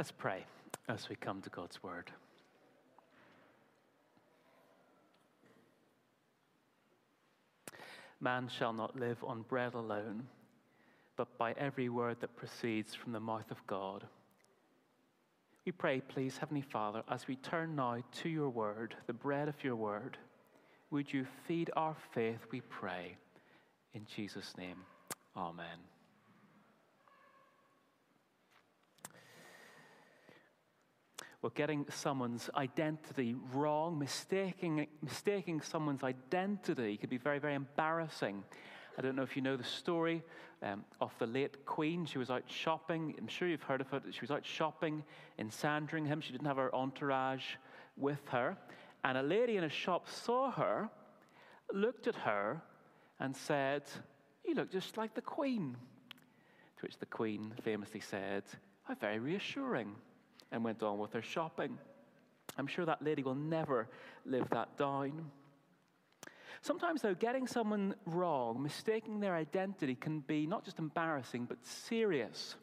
Let's 0.00 0.12
pray 0.12 0.46
as 0.88 1.10
we 1.10 1.16
come 1.16 1.42
to 1.42 1.50
God's 1.50 1.82
word. 1.82 2.10
Man 8.18 8.48
shall 8.48 8.72
not 8.72 8.98
live 8.98 9.22
on 9.22 9.42
bread 9.42 9.74
alone, 9.74 10.22
but 11.18 11.36
by 11.36 11.52
every 11.52 11.90
word 11.90 12.16
that 12.22 12.34
proceeds 12.34 12.94
from 12.94 13.12
the 13.12 13.20
mouth 13.20 13.50
of 13.50 13.66
God. 13.66 14.06
We 15.66 15.72
pray, 15.72 16.00
please, 16.00 16.38
Heavenly 16.38 16.62
Father, 16.62 17.02
as 17.10 17.28
we 17.28 17.36
turn 17.36 17.76
now 17.76 17.98
to 18.22 18.28
your 18.30 18.48
word, 18.48 18.94
the 19.06 19.12
bread 19.12 19.48
of 19.48 19.62
your 19.62 19.76
word, 19.76 20.16
would 20.90 21.12
you 21.12 21.26
feed 21.46 21.70
our 21.76 21.94
faith, 22.14 22.40
we 22.50 22.62
pray. 22.62 23.18
In 23.92 24.06
Jesus' 24.06 24.54
name, 24.56 24.78
amen. 25.36 25.99
Well, 31.42 31.52
getting 31.54 31.86
someone's 31.88 32.50
identity 32.54 33.34
wrong, 33.54 33.98
mistaking, 33.98 34.86
mistaking 35.02 35.62
someone's 35.62 36.02
identity 36.02 36.98
can 36.98 37.08
be 37.08 37.16
very, 37.16 37.38
very 37.38 37.54
embarrassing. 37.54 38.44
I 38.98 39.02
don't 39.02 39.16
know 39.16 39.22
if 39.22 39.36
you 39.36 39.40
know 39.40 39.56
the 39.56 39.64
story 39.64 40.22
um, 40.62 40.84
of 41.00 41.12
the 41.18 41.26
late 41.26 41.64
Queen. 41.64 42.04
She 42.04 42.18
was 42.18 42.28
out 42.28 42.42
shopping. 42.46 43.14
I'm 43.18 43.26
sure 43.26 43.48
you've 43.48 43.62
heard 43.62 43.80
of 43.80 43.90
it. 43.94 44.02
She 44.10 44.20
was 44.20 44.30
out 44.30 44.44
shopping 44.44 45.02
in 45.38 45.50
Sandringham. 45.50 46.20
She 46.20 46.32
didn't 46.32 46.46
have 46.46 46.58
her 46.58 46.74
entourage 46.74 47.54
with 47.96 48.20
her. 48.28 48.58
And 49.02 49.16
a 49.16 49.22
lady 49.22 49.56
in 49.56 49.64
a 49.64 49.70
shop 49.70 50.10
saw 50.10 50.50
her, 50.50 50.90
looked 51.72 52.06
at 52.06 52.16
her, 52.16 52.60
and 53.18 53.34
said, 53.34 53.84
You 54.44 54.54
look 54.54 54.70
just 54.70 54.98
like 54.98 55.14
the 55.14 55.22
Queen. 55.22 55.74
To 56.10 56.82
which 56.82 56.98
the 56.98 57.06
Queen 57.06 57.54
famously 57.62 58.00
said, 58.00 58.42
How 58.82 58.94
very 58.94 59.18
reassuring, 59.18 59.94
and 60.52 60.64
went 60.64 60.82
on 60.82 60.98
with 60.98 61.12
her 61.12 61.22
shopping. 61.22 61.78
I'm 62.58 62.66
sure 62.66 62.84
that 62.84 63.02
lady 63.02 63.22
will 63.22 63.34
never 63.34 63.88
live 64.24 64.48
that 64.50 64.76
down. 64.76 65.30
Sometimes, 66.62 67.00
though, 67.00 67.14
getting 67.14 67.46
someone 67.46 67.94
wrong, 68.04 68.62
mistaking 68.62 69.20
their 69.20 69.34
identity, 69.34 69.94
can 69.94 70.20
be 70.20 70.46
not 70.46 70.64
just 70.64 70.78
embarrassing, 70.78 71.46
but 71.46 71.64
serious. 71.64 72.56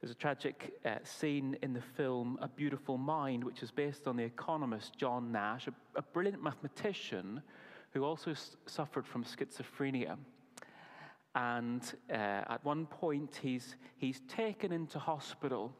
There's 0.00 0.12
a 0.12 0.14
tragic 0.14 0.74
uh, 0.84 0.96
scene 1.02 1.56
in 1.62 1.72
the 1.72 1.80
film 1.80 2.38
A 2.42 2.48
Beautiful 2.48 2.98
Mind, 2.98 3.42
which 3.42 3.62
is 3.62 3.70
based 3.70 4.06
on 4.06 4.16
the 4.16 4.22
economist 4.22 4.96
John 4.98 5.32
Nash, 5.32 5.66
a, 5.66 5.72
a 5.96 6.02
brilliant 6.02 6.42
mathematician 6.42 7.42
who 7.92 8.04
also 8.04 8.32
s- 8.32 8.56
suffered 8.66 9.06
from 9.06 9.24
schizophrenia. 9.24 10.16
And 11.34 11.82
uh, 12.10 12.12
at 12.12 12.60
one 12.64 12.86
point, 12.86 13.40
he's, 13.42 13.76
he's 13.96 14.20
taken 14.28 14.72
into 14.72 14.98
hospital, 14.98 15.72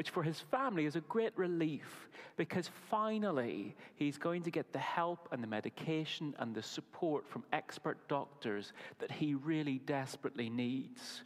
which 0.00 0.08
for 0.08 0.22
his 0.22 0.40
family 0.40 0.86
is 0.86 0.96
a 0.96 1.02
great 1.02 1.36
relief 1.36 2.08
because 2.38 2.70
finally 2.88 3.76
he's 3.96 4.16
going 4.16 4.42
to 4.42 4.50
get 4.50 4.72
the 4.72 4.78
help 4.78 5.28
and 5.30 5.42
the 5.42 5.46
medication 5.46 6.34
and 6.38 6.54
the 6.54 6.62
support 6.62 7.28
from 7.28 7.44
expert 7.52 7.98
doctors 8.08 8.72
that 8.98 9.12
he 9.12 9.34
really 9.34 9.78
desperately 9.80 10.48
needs. 10.48 11.20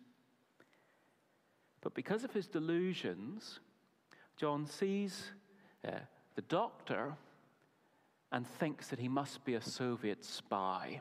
But 1.83 1.95
because 1.95 2.25
of 2.25 2.33
his 2.33 2.49
delusions, 2.49 3.61
John 4.37 4.67
sees 4.67 5.31
uh, 5.87 5.93
the 6.35 6.43
doctor 6.43 7.15
and 8.33 8.45
thinks 8.45 8.89
that 8.89 8.99
he 8.99 9.07
must 9.07 9.45
be 9.45 9.55
a 9.55 9.63
Soviet 9.63 10.25
spy, 10.25 11.01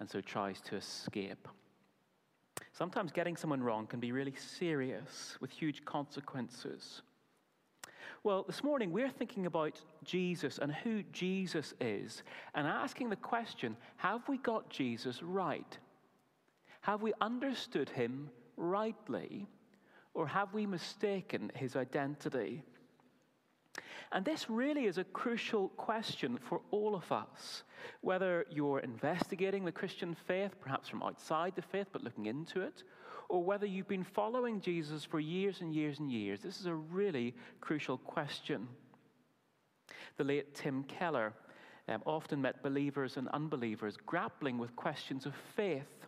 and 0.00 0.10
so 0.10 0.20
tries 0.20 0.60
to 0.62 0.74
escape. 0.74 1.46
Sometimes 2.72 3.12
getting 3.12 3.36
someone 3.36 3.62
wrong 3.62 3.86
can 3.86 4.00
be 4.00 4.12
really 4.12 4.34
serious 4.34 5.36
with 5.40 5.50
huge 5.50 5.84
consequences. 5.84 7.02
Well, 8.24 8.44
this 8.44 8.62
morning 8.62 8.92
we're 8.92 9.10
thinking 9.10 9.46
about 9.46 9.80
Jesus 10.04 10.58
and 10.58 10.72
who 10.72 11.02
Jesus 11.12 11.74
is 11.80 12.22
and 12.54 12.66
asking 12.66 13.10
the 13.10 13.16
question 13.16 13.76
have 13.96 14.28
we 14.28 14.38
got 14.38 14.70
Jesus 14.70 15.22
right? 15.22 15.78
Have 16.82 17.02
we 17.02 17.12
understood 17.20 17.88
him 17.88 18.30
rightly? 18.56 19.48
Or 20.14 20.26
have 20.26 20.52
we 20.52 20.66
mistaken 20.66 21.50
his 21.54 21.74
identity? 21.74 22.62
And 24.12 24.24
this 24.24 24.50
really 24.50 24.84
is 24.84 24.98
a 24.98 25.04
crucial 25.04 25.68
question 25.70 26.38
for 26.38 26.60
all 26.70 26.94
of 26.94 27.10
us. 27.10 27.62
Whether 28.02 28.44
you're 28.50 28.80
investigating 28.80 29.64
the 29.64 29.72
Christian 29.72 30.14
faith, 30.26 30.52
perhaps 30.60 30.88
from 30.88 31.02
outside 31.02 31.54
the 31.56 31.62
faith, 31.62 31.86
but 31.92 32.04
looking 32.04 32.26
into 32.26 32.60
it, 32.60 32.82
or 33.28 33.42
whether 33.42 33.64
you've 33.64 33.88
been 33.88 34.04
following 34.04 34.60
Jesus 34.60 35.04
for 35.04 35.18
years 35.18 35.62
and 35.62 35.74
years 35.74 35.98
and 35.98 36.12
years, 36.12 36.40
this 36.40 36.60
is 36.60 36.66
a 36.66 36.74
really 36.74 37.34
crucial 37.62 37.96
question. 37.96 38.68
The 40.18 40.24
late 40.24 40.54
Tim 40.54 40.84
Keller 40.84 41.32
um, 41.88 42.02
often 42.04 42.42
met 42.42 42.62
believers 42.62 43.16
and 43.16 43.28
unbelievers 43.28 43.96
grappling 44.04 44.58
with 44.58 44.76
questions 44.76 45.24
of 45.24 45.34
faith, 45.56 46.06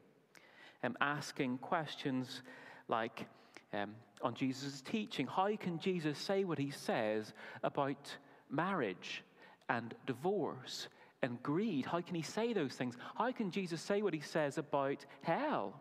um, 0.83 0.97
asking 1.01 1.59
questions 1.59 2.43
like, 2.89 3.27
um, 3.73 3.95
on 4.25 4.35
Jesus' 4.35 4.81
teaching. 4.81 5.27
How 5.27 5.55
can 5.57 5.79
Jesus 5.79 6.19
say 6.19 6.45
what 6.45 6.59
he 6.59 6.71
says 6.71 7.35
about 7.63 8.17
marriage 8.51 9.23
and 9.69 9.95
divorce 10.07 10.89
and 11.23 11.41
greed? 11.43 11.87
How 11.87 12.01
can 12.01 12.15
he 12.15 12.23
say 12.23 12.53
those 12.55 12.73
things? 12.73 12.97
How 13.15 13.31
can 13.31 13.51
Jesus 13.51 13.83
say 13.83 14.03
what 14.03 14.15
he 14.15 14.21
says 14.21 14.57
about 14.57 15.05
hell? 15.23 15.79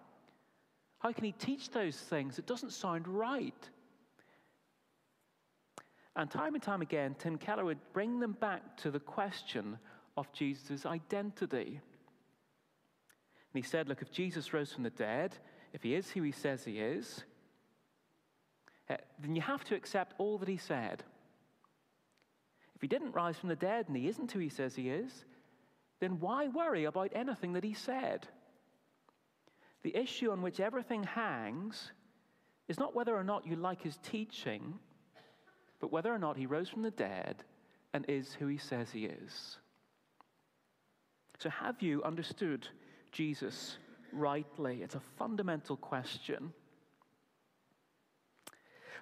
How 1.00 1.14
can 1.14 1.24
he 1.24 1.32
teach 1.32 1.72
those 1.72 1.98
things? 1.98 2.38
It 2.38 2.46
doesn't 2.46 2.74
sound 2.74 3.08
right. 3.08 3.70
And 6.16 6.30
time 6.30 6.54
and 6.54 6.62
time 6.62 6.82
again, 6.82 7.16
Tim 7.18 7.38
Keller 7.38 7.66
would 7.66 7.80
bring 7.94 8.20
them 8.20 8.34
back 8.34 8.78
to 8.78 8.92
the 8.92 9.00
question 9.00 9.80
of 10.16 10.32
Jesus' 10.34 10.86
identity. 10.86 11.80
And 13.54 13.64
he 13.64 13.68
said, 13.68 13.88
Look, 13.88 14.02
if 14.02 14.12
Jesus 14.12 14.54
rose 14.54 14.72
from 14.72 14.84
the 14.84 14.92
dead, 14.92 15.36
if 15.74 15.82
he 15.82 15.96
is 15.96 16.12
who 16.12 16.22
he 16.22 16.32
says 16.32 16.64
he 16.64 16.80
is, 16.80 17.24
uh, 18.90 18.98
then 19.20 19.36
you 19.36 19.42
have 19.42 19.64
to 19.66 19.76
accept 19.76 20.14
all 20.18 20.38
that 20.38 20.48
he 20.48 20.58
said. 20.58 21.04
If 22.76 22.82
he 22.82 22.88
didn't 22.88 23.14
rise 23.14 23.38
from 23.38 23.50
the 23.50 23.56
dead 23.56 23.88
and 23.88 23.96
he 23.96 24.08
isn't 24.08 24.32
who 24.32 24.40
he 24.40 24.50
says 24.50 24.76
he 24.76 24.90
is, 24.90 25.26
then 26.00 26.20
why 26.20 26.48
worry 26.48 26.86
about 26.86 27.12
anything 27.16 27.54
that 27.54 27.64
he 27.64 27.74
said? 27.74 28.28
The 29.84 29.96
issue 29.96 30.32
on 30.32 30.42
which 30.42 30.60
everything 30.60 31.04
hangs 31.04 31.92
is 32.68 32.80
not 32.80 32.96
whether 32.96 33.16
or 33.16 33.24
not 33.24 33.46
you 33.46 33.56
like 33.56 33.82
his 33.82 33.98
teaching, 34.04 34.80
but 35.80 35.92
whether 35.92 36.14
or 36.14 36.20
not 36.20 36.38
he 36.38 36.46
rose 36.46 36.70
from 36.70 36.82
the 36.82 36.92
dead 36.92 37.44
and 37.94 38.06
is 38.08 38.34
who 38.34 38.48
he 38.48 38.58
says 38.58 38.90
he 38.92 39.06
is. 39.06 39.58
So, 41.40 41.50
have 41.50 41.82
you 41.82 42.02
understood 42.04 42.68
Jesus 43.12 43.78
rightly? 44.12 44.82
It's 44.82 44.96
a 44.96 45.02
fundamental 45.18 45.76
question. 45.76 46.54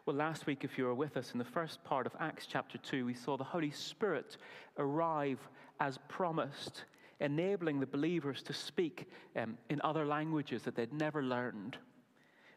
Well, 0.07 0.16
last 0.16 0.47
week, 0.47 0.63
if 0.63 0.79
you 0.79 0.85
were 0.85 0.95
with 0.95 1.16
us 1.16 1.34
in 1.34 1.38
the 1.38 1.45
first 1.45 1.84
part 1.84 2.07
of 2.07 2.16
Acts 2.19 2.47
chapter 2.47 2.79
2, 2.79 3.06
we 3.06 3.13
saw 3.13 3.38
the 3.38 3.44
Holy 3.44 3.69
Spirit 3.69 4.38
arrive 4.79 5.38
as 5.79 6.00
promised, 6.07 6.85
enabling 7.19 7.79
the 7.79 7.85
believers 7.85 8.41
to 8.44 8.53
speak 8.53 9.07
um, 9.35 9.59
in 9.69 9.79
other 9.84 10.03
languages 10.03 10.63
that 10.63 10.75
they'd 10.75 10.91
never 10.91 11.22
learned. 11.22 11.78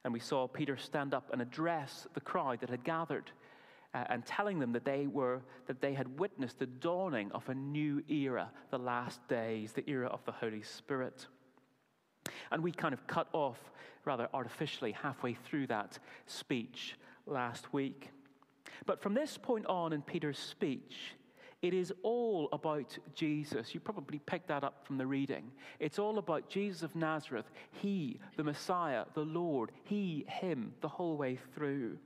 And 0.05 0.13
we 0.15 0.21
saw 0.21 0.49
Peter 0.49 0.79
stand 0.79 1.13
up 1.13 1.29
and 1.35 1.43
address 1.43 2.07
the 2.15 2.21
crowd 2.23 2.61
that 2.61 2.71
had 2.71 2.83
gathered. 2.83 3.31
Uh, 3.93 4.05
and 4.09 4.25
telling 4.25 4.59
them 4.59 4.73
that 4.73 4.87
they 4.87 5.07
were 5.07 5.41
that 5.67 5.81
they 5.81 5.93
had 5.93 6.19
witnessed 6.19 6.59
the 6.59 6.67
dawning 6.67 7.31
of 7.31 7.49
a 7.49 7.55
new 7.55 8.03
era 8.09 8.51
the 8.71 8.79
last 8.79 9.21
days 9.29 9.73
the 9.73 9.89
era 9.89 10.09
of 10.09 10.19
the 10.25 10.33
holy 10.33 10.63
spirit 10.63 11.29
and 12.51 12.61
we 12.61 12.73
kind 12.73 12.93
of 12.93 13.07
cut 13.07 13.29
off 13.33 13.71
rather 14.05 14.29
artificially 14.35 14.91
halfway 14.91 15.35
through 15.35 15.69
that 15.69 15.97
speech 16.27 16.97
last 17.27 17.73
week. 17.73 18.11
But 18.87 19.01
from 19.03 19.15
this 19.15 19.39
point 19.39 19.67
on 19.67 19.93
in 19.93 20.03
Peter's 20.03 20.39
speech, 20.39 21.15
it 21.63 21.73
is 21.73 21.93
all 22.03 22.49
about 22.53 22.99
Jesus. 23.15 23.73
You 23.73 23.81
probably 23.81 24.19
picked 24.19 24.49
that 24.49 24.65
up 24.65 24.87
from 24.87 24.99
the 24.99 25.07
reading. 25.07 25.51
It's 25.81 25.99
all 25.99 26.19
about 26.19 26.51
Jesus 26.51 26.83
of 26.83 26.95
Nazareth, 26.95 27.51
He, 27.71 28.21
the 28.37 28.45
Messiah, 28.45 29.05
the 29.15 29.25
Lord, 29.25 29.73
He, 29.85 30.27
Him, 30.29 30.75
the 30.83 30.89
whole 30.89 31.17
way 31.17 31.39
through. 31.55 31.97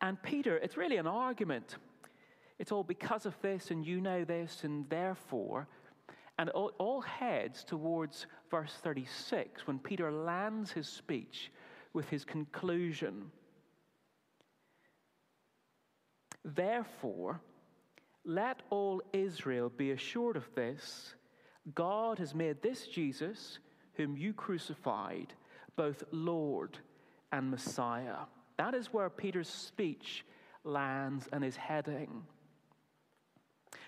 And 0.00 0.22
Peter, 0.22 0.56
it's 0.56 0.76
really 0.76 0.96
an 0.96 1.06
argument. 1.06 1.76
It's 2.58 2.72
all 2.72 2.84
because 2.84 3.26
of 3.26 3.34
this, 3.42 3.70
and 3.70 3.86
you 3.86 4.00
know 4.00 4.24
this, 4.24 4.64
and 4.64 4.88
therefore. 4.88 5.68
And 6.38 6.50
all, 6.50 7.00
heads 7.02 7.64
towards 7.64 8.26
verse 8.50 8.72
36 8.82 9.66
when 9.66 9.78
Peter 9.78 10.10
lands 10.10 10.72
his 10.72 10.88
speech 10.88 11.52
with 11.92 12.08
his 12.08 12.24
conclusion. 12.24 13.30
Therefore, 16.44 17.40
let 18.24 18.60
all 18.70 19.02
Israel 19.12 19.70
be 19.70 19.90
assured 19.90 20.36
of 20.36 20.48
this 20.54 21.14
God 21.74 22.18
has 22.18 22.34
made 22.34 22.60
this 22.60 22.86
Jesus, 22.86 23.58
whom 23.94 24.16
you 24.16 24.34
crucified, 24.34 25.32
both 25.76 26.04
Lord 26.12 26.78
and 27.32 27.50
Messiah. 27.50 28.26
That 28.58 28.74
is 28.74 28.92
where 28.92 29.08
Peter's 29.08 29.48
speech 29.48 30.26
lands 30.62 31.26
and 31.32 31.42
is 31.42 31.56
heading. 31.56 32.22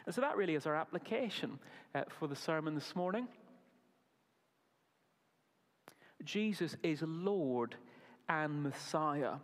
And 0.06 0.14
so 0.14 0.20
that 0.22 0.36
really 0.36 0.54
is 0.54 0.66
our 0.66 0.74
application 0.74 1.58
uh, 1.94 2.04
for 2.08 2.28
the 2.28 2.36
sermon 2.36 2.74
this 2.74 2.96
morning. 2.96 3.28
Jesus 6.24 6.76
is 6.82 7.02
Lord 7.02 7.76
and 8.28 8.62
Messiah. 8.62 9.34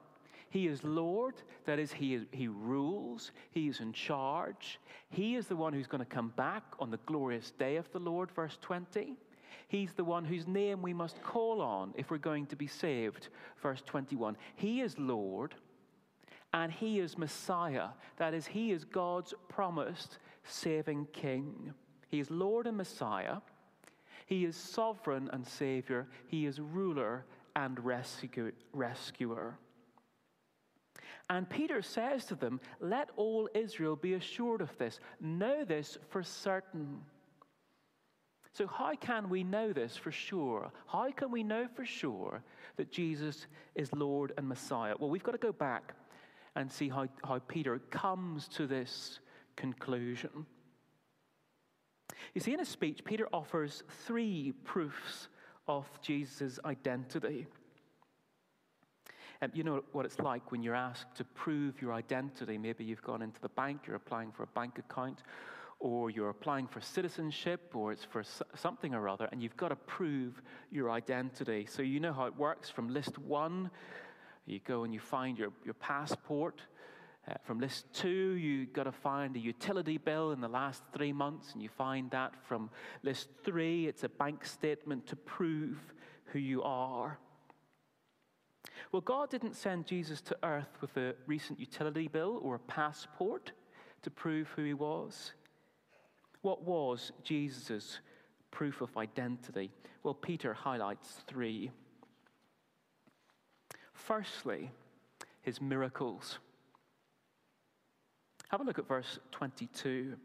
He 0.52 0.66
is 0.66 0.84
Lord, 0.84 1.37
that 1.64 1.78
is, 1.78 1.94
he, 1.94 2.26
he 2.31 2.46
rules, 2.46 3.32
He 3.52 3.69
is 3.69 3.81
in 3.81 3.94
charge. 3.94 4.78
He 5.08 5.34
is 5.34 5.46
the 5.46 5.56
one 5.56 5.72
who's 5.72 5.87
going 5.87 6.04
to 6.04 6.14
come 6.14 6.28
back 6.37 6.62
on 6.78 6.90
the 6.90 7.00
glorious 7.06 7.52
day 7.52 7.76
of 7.76 7.90
the 7.90 7.99
Lord, 7.99 8.31
verse 8.31 8.58
20. 8.60 9.16
He's 9.69 9.94
the 9.94 10.04
one 10.04 10.26
whose 10.26 10.46
name 10.46 10.82
we 10.82 10.93
must 10.93 11.22
call 11.22 11.62
on 11.62 11.94
if 11.96 12.10
we're 12.10 12.19
going 12.19 12.44
to 12.49 12.56
be 12.56 12.66
saved, 12.66 13.28
verse 13.62 13.81
21. 13.87 14.37
He 14.54 14.82
is 14.82 14.99
Lord 14.99 15.54
and 16.52 16.70
He 16.70 17.00
is 17.00 17.16
Messiah, 17.16 17.88
that 18.19 18.34
is, 18.34 18.46
He 18.46 18.72
is 18.72 18.84
God's 18.84 19.32
promised 19.48 20.19
saving 20.44 21.08
King. 21.14 21.72
He 22.10 22.20
is 22.20 22.31
Lord 22.31 22.66
and 22.66 22.76
Messiah. 22.76 23.37
He 24.26 24.44
is 24.44 24.55
sovereign 24.55 25.31
and 25.32 25.46
Savior. 25.46 26.08
He 26.26 26.44
is 26.44 26.60
ruler 26.60 27.25
and 27.56 27.78
rescuer. 27.82 29.58
And 31.30 31.48
Peter 31.48 31.82
says 31.82 32.24
to 32.26 32.34
them, 32.34 32.60
Let 32.80 33.10
all 33.16 33.48
Israel 33.54 33.96
be 33.96 34.14
assured 34.14 34.60
of 34.60 34.76
this. 34.78 35.00
Know 35.20 35.64
this 35.64 35.98
for 36.10 36.22
certain. 36.22 37.00
So, 38.52 38.66
how 38.66 38.94
can 38.94 39.30
we 39.30 39.44
know 39.44 39.72
this 39.72 39.96
for 39.96 40.12
sure? 40.12 40.70
How 40.86 41.10
can 41.10 41.30
we 41.30 41.42
know 41.42 41.68
for 41.74 41.86
sure 41.86 42.42
that 42.76 42.92
Jesus 42.92 43.46
is 43.74 43.92
Lord 43.94 44.32
and 44.36 44.46
Messiah? 44.46 44.94
Well, 44.98 45.08
we've 45.08 45.22
got 45.22 45.32
to 45.32 45.38
go 45.38 45.52
back 45.52 45.94
and 46.54 46.70
see 46.70 46.90
how, 46.90 47.08
how 47.24 47.38
Peter 47.48 47.78
comes 47.90 48.48
to 48.48 48.66
this 48.66 49.20
conclusion. 49.56 50.46
You 52.34 52.40
see, 52.40 52.52
in 52.52 52.58
his 52.58 52.68
speech, 52.68 53.04
Peter 53.04 53.26
offers 53.32 53.84
three 54.06 54.52
proofs 54.64 55.28
of 55.66 55.86
Jesus' 56.02 56.58
identity. 56.64 57.46
And 59.42 59.50
you 59.56 59.64
know 59.64 59.82
what 59.90 60.06
it's 60.06 60.20
like 60.20 60.52
when 60.52 60.62
you're 60.62 60.76
asked 60.76 61.16
to 61.16 61.24
prove 61.24 61.82
your 61.82 61.92
identity. 61.92 62.56
Maybe 62.56 62.84
you've 62.84 63.02
gone 63.02 63.22
into 63.22 63.40
the 63.40 63.48
bank, 63.48 63.80
you're 63.88 63.96
applying 63.96 64.30
for 64.30 64.44
a 64.44 64.46
bank 64.46 64.78
account, 64.78 65.24
or 65.80 66.10
you're 66.10 66.28
applying 66.28 66.68
for 66.68 66.80
citizenship, 66.80 67.72
or 67.74 67.90
it's 67.90 68.04
for 68.04 68.22
something 68.54 68.94
or 68.94 69.08
other, 69.08 69.28
and 69.32 69.42
you've 69.42 69.56
got 69.56 69.70
to 69.70 69.76
prove 69.76 70.40
your 70.70 70.92
identity. 70.92 71.66
So 71.68 71.82
you 71.82 71.98
know 71.98 72.12
how 72.12 72.26
it 72.26 72.36
works 72.36 72.70
from 72.70 72.88
list 72.88 73.18
one. 73.18 73.68
You 74.46 74.60
go 74.64 74.84
and 74.84 74.94
you 74.94 75.00
find 75.00 75.36
your, 75.36 75.50
your 75.64 75.74
passport. 75.74 76.62
Uh, 77.28 77.34
from 77.42 77.58
list 77.58 77.86
two, 77.92 78.36
you've 78.36 78.72
got 78.72 78.84
to 78.84 78.92
find 78.92 79.34
a 79.34 79.40
utility 79.40 79.98
bill 79.98 80.30
in 80.30 80.40
the 80.40 80.48
last 80.48 80.84
three 80.94 81.12
months, 81.12 81.52
and 81.52 81.60
you 81.60 81.68
find 81.68 82.12
that. 82.12 82.32
From 82.46 82.70
list 83.02 83.28
three, 83.44 83.88
it's 83.88 84.04
a 84.04 84.08
bank 84.08 84.46
statement 84.46 85.08
to 85.08 85.16
prove 85.16 85.78
who 86.26 86.38
you 86.38 86.62
are. 86.62 87.18
Well, 88.92 89.00
God 89.00 89.30
didn't 89.30 89.56
send 89.56 89.86
Jesus 89.86 90.20
to 90.20 90.36
earth 90.42 90.68
with 90.82 90.94
a 90.98 91.14
recent 91.26 91.58
utility 91.58 92.08
bill 92.08 92.38
or 92.42 92.56
a 92.56 92.58
passport 92.58 93.52
to 94.02 94.10
prove 94.10 94.48
who 94.48 94.64
he 94.64 94.74
was. 94.74 95.32
What 96.42 96.62
was 96.64 97.10
Jesus' 97.24 98.00
proof 98.50 98.82
of 98.82 98.94
identity? 98.98 99.70
Well, 100.02 100.12
Peter 100.12 100.52
highlights 100.52 101.22
three. 101.26 101.70
Firstly, 103.94 104.70
his 105.40 105.58
miracles. 105.58 106.38
Have 108.50 108.60
a 108.60 108.64
look 108.64 108.78
at 108.78 108.86
verse 108.86 109.18
22. 109.30 110.16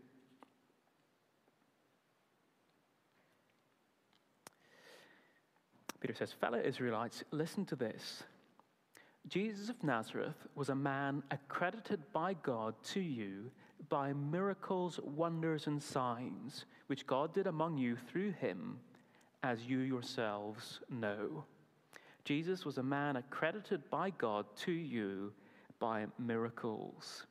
Peter 6.01 6.13
says, 6.13 6.33
Fellow 6.33 6.59
Israelites, 6.59 7.23
listen 7.31 7.63
to 7.65 7.77
this. 7.77 8.23
Jesus 9.27 9.69
of 9.69 9.83
Nazareth 9.83 10.47
was 10.55 10.69
a 10.69 10.75
man 10.75 11.21
accredited 11.31 12.01
by 12.13 12.33
God 12.43 12.75
to 12.85 13.01
you 13.01 13.51
by 13.89 14.13
miracles, 14.13 14.99
wonders, 15.03 15.67
and 15.67 15.81
signs, 15.81 16.65
which 16.87 17.05
God 17.05 17.33
did 17.33 17.45
among 17.47 17.77
you 17.77 17.95
through 17.95 18.31
him, 18.31 18.79
as 19.43 19.65
you 19.65 19.79
yourselves 19.79 20.79
know. 20.89 21.43
Jesus 22.23 22.65
was 22.65 22.77
a 22.77 22.83
man 22.83 23.17
accredited 23.17 23.89
by 23.89 24.09
God 24.11 24.45
to 24.57 24.71
you 24.71 25.33
by 25.79 26.05
miracles. 26.17 27.25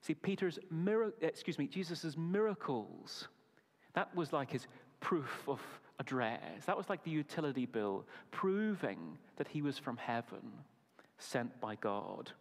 See, 0.00 0.14
Peter's 0.14 0.58
excuse 1.20 1.58
me, 1.58 1.66
Jesus' 1.66 2.16
miracles, 2.16 3.28
that 3.94 4.14
was 4.14 4.32
like 4.32 4.50
his 4.50 4.66
proof 5.00 5.48
of 5.48 5.60
address. 5.98 6.64
That 6.66 6.76
was 6.76 6.88
like 6.88 7.04
the 7.04 7.10
utility 7.10 7.66
bill 7.66 8.06
proving 8.30 9.18
that 9.36 9.48
he 9.48 9.62
was 9.62 9.78
from 9.78 9.96
heaven, 9.96 10.52
sent 11.22 11.60
by 11.60 11.76
God. 11.76 12.32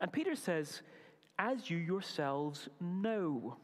And 0.00 0.12
Peter 0.12 0.34
says, 0.34 0.82
as 1.38 1.70
you 1.70 1.76
yourselves 1.78 2.68
know. 2.80 3.56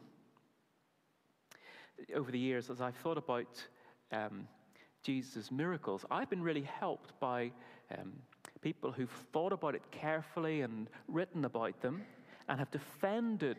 Over 2.13 2.31
the 2.31 2.39
years, 2.39 2.69
as 2.69 2.81
I've 2.81 2.95
thought 2.95 3.17
about 3.17 3.67
um, 4.11 4.47
Jesus' 5.03 5.51
miracles, 5.51 6.05
I've 6.11 6.29
been 6.29 6.41
really 6.41 6.67
helped 6.79 7.17
by 7.19 7.51
um, 7.97 8.13
people 8.61 8.91
who've 8.91 9.09
thought 9.31 9.53
about 9.53 9.75
it 9.75 9.83
carefully 9.91 10.61
and 10.61 10.89
written 11.07 11.45
about 11.45 11.81
them 11.81 12.01
and 12.47 12.59
have 12.59 12.71
defended 12.71 13.57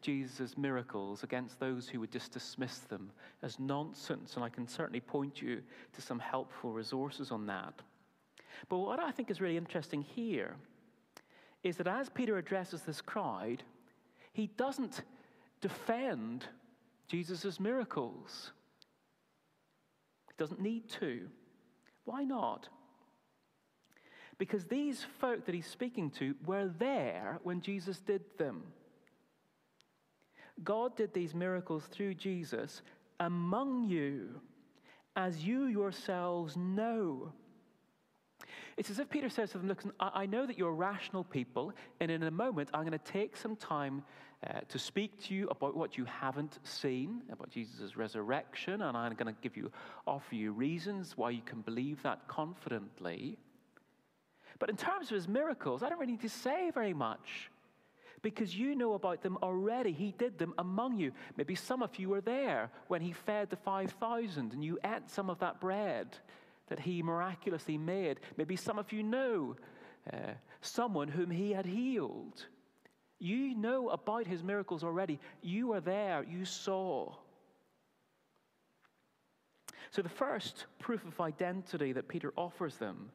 Jesus' 0.00 0.56
miracles 0.56 1.22
against 1.22 1.60
those 1.60 1.88
who 1.88 2.00
would 2.00 2.10
just 2.10 2.32
dismiss 2.32 2.78
them 2.78 3.10
as 3.42 3.58
nonsense. 3.58 4.36
And 4.36 4.44
I 4.44 4.48
can 4.48 4.66
certainly 4.66 5.00
point 5.00 5.42
you 5.42 5.62
to 5.92 6.00
some 6.00 6.18
helpful 6.18 6.72
resources 6.72 7.30
on 7.30 7.46
that. 7.46 7.74
But 8.68 8.78
what 8.78 9.00
I 9.00 9.10
think 9.10 9.30
is 9.30 9.40
really 9.40 9.56
interesting 9.56 10.02
here 10.02 10.56
is 11.62 11.76
that 11.76 11.86
as 11.86 12.08
Peter 12.08 12.38
addresses 12.38 12.82
this 12.82 13.00
crowd, 13.00 13.62
he 14.32 14.48
doesn't 14.56 15.02
defend 15.60 16.46
Jesus' 17.08 17.60
miracles. 17.60 18.52
He 20.28 20.34
doesn't 20.38 20.60
need 20.60 20.88
to. 21.00 21.28
Why 22.04 22.24
not? 22.24 22.68
Because 24.38 24.64
these 24.64 25.06
folk 25.20 25.44
that 25.46 25.54
he's 25.54 25.66
speaking 25.66 26.10
to 26.12 26.34
were 26.44 26.68
there 26.78 27.38
when 27.42 27.60
Jesus 27.60 28.00
did 28.00 28.22
them. 28.38 28.64
God 30.64 30.96
did 30.96 31.12
these 31.14 31.34
miracles 31.34 31.84
through 31.84 32.14
Jesus 32.14 32.82
among 33.20 33.88
you, 33.88 34.40
as 35.16 35.44
you 35.44 35.66
yourselves 35.66 36.56
know. 36.56 37.32
It's 38.76 38.90
as 38.90 38.98
if 38.98 39.08
Peter 39.10 39.28
says 39.28 39.50
to 39.52 39.58
them, 39.58 39.68
Look, 39.68 39.82
I 40.00 40.26
know 40.26 40.46
that 40.46 40.58
you're 40.58 40.72
rational 40.72 41.24
people, 41.24 41.72
and 42.00 42.10
in 42.10 42.22
a 42.22 42.30
moment 42.30 42.70
I'm 42.72 42.82
going 42.82 42.92
to 42.92 43.12
take 43.12 43.36
some 43.36 43.56
time 43.56 44.02
uh, 44.48 44.60
to 44.68 44.78
speak 44.78 45.20
to 45.24 45.34
you 45.34 45.48
about 45.48 45.76
what 45.76 45.96
you 45.96 46.04
haven't 46.04 46.58
seen, 46.64 47.22
about 47.30 47.50
Jesus' 47.50 47.96
resurrection, 47.96 48.82
and 48.82 48.96
I'm 48.96 49.14
going 49.14 49.32
to 49.32 49.40
give 49.40 49.56
you, 49.56 49.70
offer 50.06 50.34
you 50.34 50.52
reasons 50.52 51.16
why 51.16 51.30
you 51.30 51.42
can 51.42 51.60
believe 51.60 52.02
that 52.02 52.26
confidently. 52.26 53.38
But 54.58 54.70
in 54.70 54.76
terms 54.76 55.10
of 55.10 55.14
his 55.14 55.28
miracles, 55.28 55.82
I 55.82 55.88
don't 55.88 55.98
really 55.98 56.12
need 56.12 56.22
to 56.22 56.28
say 56.28 56.70
very 56.72 56.94
much 56.94 57.50
because 58.22 58.56
you 58.56 58.74
know 58.74 58.94
about 58.94 59.22
them 59.22 59.36
already. 59.42 59.92
He 59.92 60.14
did 60.16 60.38
them 60.38 60.54
among 60.58 60.98
you. 60.98 61.12
Maybe 61.36 61.54
some 61.54 61.82
of 61.82 61.98
you 61.98 62.08
were 62.08 62.20
there 62.20 62.70
when 62.88 63.00
he 63.00 63.12
fed 63.12 63.50
the 63.50 63.56
5,000 63.56 64.52
and 64.52 64.64
you 64.64 64.78
ate 64.84 65.10
some 65.10 65.28
of 65.28 65.38
that 65.40 65.60
bread 65.60 66.16
that 66.68 66.80
he 66.80 67.02
miraculously 67.02 67.76
made. 67.76 68.20
Maybe 68.36 68.56
some 68.56 68.78
of 68.78 68.92
you 68.92 69.02
know 69.02 69.56
uh, 70.12 70.32
someone 70.60 71.08
whom 71.08 71.30
he 71.30 71.52
had 71.52 71.66
healed. 71.66 72.46
You 73.18 73.54
know 73.54 73.88
about 73.90 74.26
his 74.26 74.42
miracles 74.42 74.82
already. 74.82 75.20
You 75.42 75.68
were 75.68 75.80
there, 75.80 76.24
you 76.24 76.44
saw. 76.44 77.14
So, 79.90 80.02
the 80.02 80.08
first 80.08 80.66
proof 80.78 81.04
of 81.04 81.20
identity 81.20 81.92
that 81.92 82.08
Peter 82.08 82.32
offers 82.36 82.76
them 82.76 83.10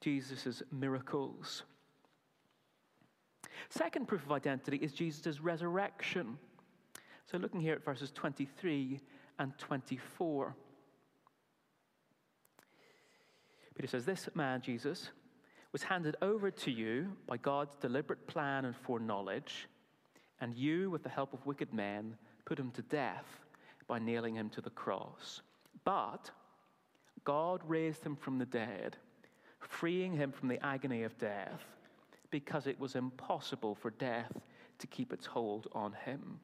Jesus' 0.00 0.62
miracles. 0.70 1.64
Second 3.68 4.06
proof 4.06 4.24
of 4.24 4.32
identity 4.32 4.76
is 4.78 4.92
Jesus' 4.92 5.40
resurrection. 5.40 6.38
So, 7.26 7.36
looking 7.38 7.60
here 7.60 7.74
at 7.74 7.84
verses 7.84 8.12
23 8.12 9.00
and 9.38 9.56
24. 9.58 10.54
Peter 13.74 13.88
says, 13.88 14.04
This 14.04 14.28
man, 14.34 14.60
Jesus, 14.60 15.10
was 15.72 15.82
handed 15.82 16.16
over 16.22 16.50
to 16.50 16.70
you 16.70 17.16
by 17.26 17.36
God's 17.36 17.74
deliberate 17.80 18.26
plan 18.26 18.64
and 18.64 18.76
foreknowledge, 18.76 19.68
and 20.40 20.54
you, 20.54 20.90
with 20.90 21.02
the 21.02 21.08
help 21.08 21.32
of 21.32 21.46
wicked 21.46 21.72
men, 21.72 22.16
put 22.44 22.58
him 22.58 22.70
to 22.72 22.82
death 22.82 23.26
by 23.86 23.98
nailing 23.98 24.34
him 24.34 24.50
to 24.50 24.60
the 24.60 24.70
cross. 24.70 25.42
But 25.84 26.30
God 27.24 27.60
raised 27.66 28.04
him 28.04 28.16
from 28.16 28.38
the 28.38 28.46
dead 28.46 28.96
freeing 29.68 30.12
him 30.12 30.32
from 30.32 30.48
the 30.48 30.64
agony 30.64 31.02
of 31.02 31.16
death 31.18 31.64
because 32.30 32.66
it 32.66 32.78
was 32.78 32.94
impossible 32.94 33.74
for 33.74 33.90
death 33.90 34.32
to 34.78 34.86
keep 34.86 35.12
its 35.12 35.26
hold 35.26 35.68
on 35.72 35.92
him. 36.04 36.40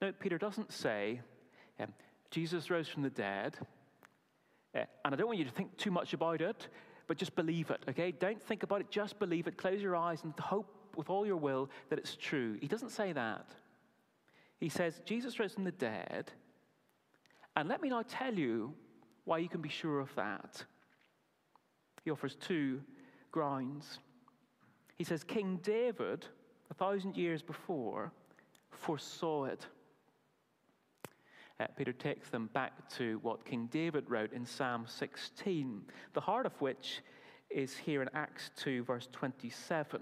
Now, 0.00 0.12
Peter 0.18 0.38
doesn't 0.38 0.72
say, 0.72 1.20
Jesus 2.30 2.70
rose 2.70 2.88
from 2.88 3.02
the 3.02 3.10
dead, 3.10 3.58
and 4.74 4.86
I 5.04 5.16
don't 5.16 5.26
want 5.26 5.38
you 5.38 5.44
to 5.44 5.50
think 5.50 5.76
too 5.76 5.90
much 5.90 6.12
about 6.12 6.40
it, 6.40 6.68
but 7.06 7.16
just 7.16 7.34
believe 7.34 7.70
it, 7.70 7.84
okay? 7.88 8.12
Don't 8.12 8.42
think 8.42 8.62
about 8.62 8.80
it, 8.80 8.90
just 8.90 9.18
believe 9.18 9.46
it. 9.46 9.56
Close 9.56 9.80
your 9.80 9.96
eyes 9.96 10.22
and 10.24 10.32
hope 10.38 10.74
with 10.96 11.08
all 11.10 11.26
your 11.26 11.36
will 11.36 11.70
that 11.90 11.98
it's 11.98 12.16
true. 12.16 12.58
He 12.60 12.68
doesn't 12.68 12.90
say 12.90 13.12
that. 13.12 13.46
He 14.60 14.68
says, 14.68 15.00
Jesus 15.04 15.38
rose 15.38 15.54
from 15.54 15.64
the 15.64 15.72
dead, 15.72 16.32
and 17.56 17.68
let 17.68 17.80
me 17.80 17.88
now 17.88 18.02
tell 18.08 18.34
you 18.34 18.74
why 19.24 19.38
you 19.38 19.48
can 19.48 19.60
be 19.60 19.68
sure 19.68 20.00
of 20.00 20.14
that. 20.16 20.64
He 22.04 22.10
offers 22.10 22.36
two 22.36 22.80
grounds. 23.30 23.98
He 24.96 25.04
says, 25.04 25.22
King 25.22 25.60
David, 25.62 26.26
a 26.70 26.74
thousand 26.74 27.16
years 27.16 27.42
before, 27.42 28.12
foresaw 28.70 29.44
it. 29.44 29.66
Uh, 31.60 31.66
Peter 31.76 31.92
takes 31.92 32.28
them 32.28 32.48
back 32.52 32.88
to 32.88 33.18
what 33.22 33.44
King 33.44 33.68
David 33.72 34.04
wrote 34.08 34.32
in 34.32 34.46
Psalm 34.46 34.84
16, 34.86 35.82
the 36.14 36.20
heart 36.20 36.46
of 36.46 36.52
which 36.60 37.00
is 37.50 37.76
here 37.76 38.00
in 38.00 38.08
Acts 38.14 38.50
2, 38.58 38.84
verse 38.84 39.08
27, 39.10 40.00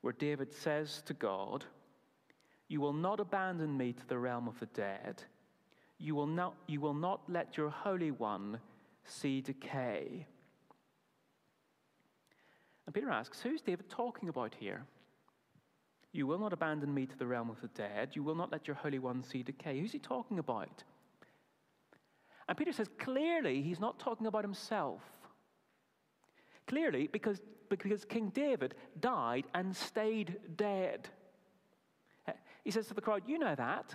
where 0.00 0.12
David 0.12 0.52
says 0.52 1.02
to 1.06 1.14
God, 1.14 1.64
You 2.68 2.80
will 2.80 2.92
not 2.92 3.20
abandon 3.20 3.76
me 3.76 3.92
to 3.92 4.08
the 4.08 4.18
realm 4.18 4.48
of 4.48 4.58
the 4.58 4.66
dead. 4.66 5.22
You 5.98 6.16
will 6.16 6.26
not, 6.26 6.56
you 6.66 6.80
will 6.80 6.94
not 6.94 7.20
let 7.28 7.56
your 7.56 7.70
Holy 7.70 8.10
One 8.10 8.58
see 9.04 9.40
decay. 9.40 10.26
And 12.86 12.94
Peter 12.94 13.10
asks, 13.10 13.40
Who's 13.40 13.60
David 13.60 13.88
talking 13.88 14.28
about 14.28 14.56
here? 14.58 14.84
You 16.12 16.26
will 16.26 16.38
not 16.38 16.52
abandon 16.52 16.92
me 16.92 17.06
to 17.06 17.16
the 17.16 17.26
realm 17.26 17.48
of 17.48 17.60
the 17.60 17.68
dead. 17.68 18.10
You 18.12 18.22
will 18.22 18.34
not 18.34 18.52
let 18.52 18.66
your 18.66 18.76
Holy 18.76 18.98
One 18.98 19.24
see 19.24 19.42
decay. 19.42 19.80
Who's 19.80 19.92
he 19.92 19.98
talking 19.98 20.38
about? 20.38 20.84
And 22.48 22.58
Peter 22.58 22.72
says, 22.72 22.88
clearly, 22.98 23.62
he's 23.62 23.80
not 23.80 23.98
talking 23.98 24.26
about 24.26 24.44
himself. 24.44 25.00
Clearly, 26.66 27.08
because, 27.10 27.40
because 27.70 28.04
King 28.04 28.30
David 28.34 28.74
died 29.00 29.46
and 29.54 29.74
stayed 29.74 30.36
dead. 30.56 31.08
He 32.64 32.70
says 32.70 32.86
to 32.88 32.94
the 32.94 33.00
crowd, 33.00 33.22
You 33.26 33.38
know 33.38 33.54
that. 33.54 33.94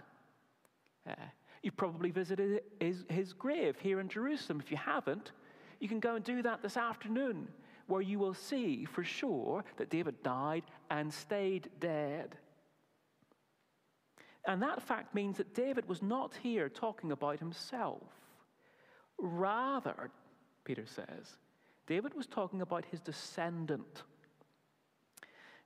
Uh, 1.08 1.14
you've 1.62 1.78
probably 1.78 2.12
visited 2.12 2.62
his, 2.80 3.06
his 3.10 3.32
grave 3.34 3.78
here 3.80 4.00
in 4.00 4.10
Jerusalem. 4.10 4.60
If 4.60 4.72
you 4.72 4.78
haven't, 4.78 5.32
you 5.80 5.88
can 5.88 6.00
go 6.00 6.16
and 6.16 6.24
do 6.24 6.42
that 6.42 6.62
this 6.62 6.78
afternoon 6.78 7.48
where 7.88 8.02
you 8.02 8.20
will 8.20 8.34
see 8.34 8.86
for 8.86 9.04
sure 9.04 9.64
that 9.78 9.90
David 9.90 10.22
died 10.22 10.64
and 10.90 11.14
stayed 11.14 11.70
dead. 11.80 12.36
And 14.46 14.62
that 14.62 14.82
fact 14.82 15.14
means 15.14 15.38
that 15.38 15.54
David 15.54 15.88
was 15.90 16.02
not 16.02 16.34
here 16.42 16.70
talking 16.70 17.12
about 17.12 17.40
himself. 17.40 18.04
Rather, 19.18 20.12
Peter 20.64 20.86
says, 20.86 21.38
David 21.86 22.14
was 22.14 22.28
talking 22.28 22.62
about 22.62 22.86
his 22.86 23.00
descendant. 23.00 24.04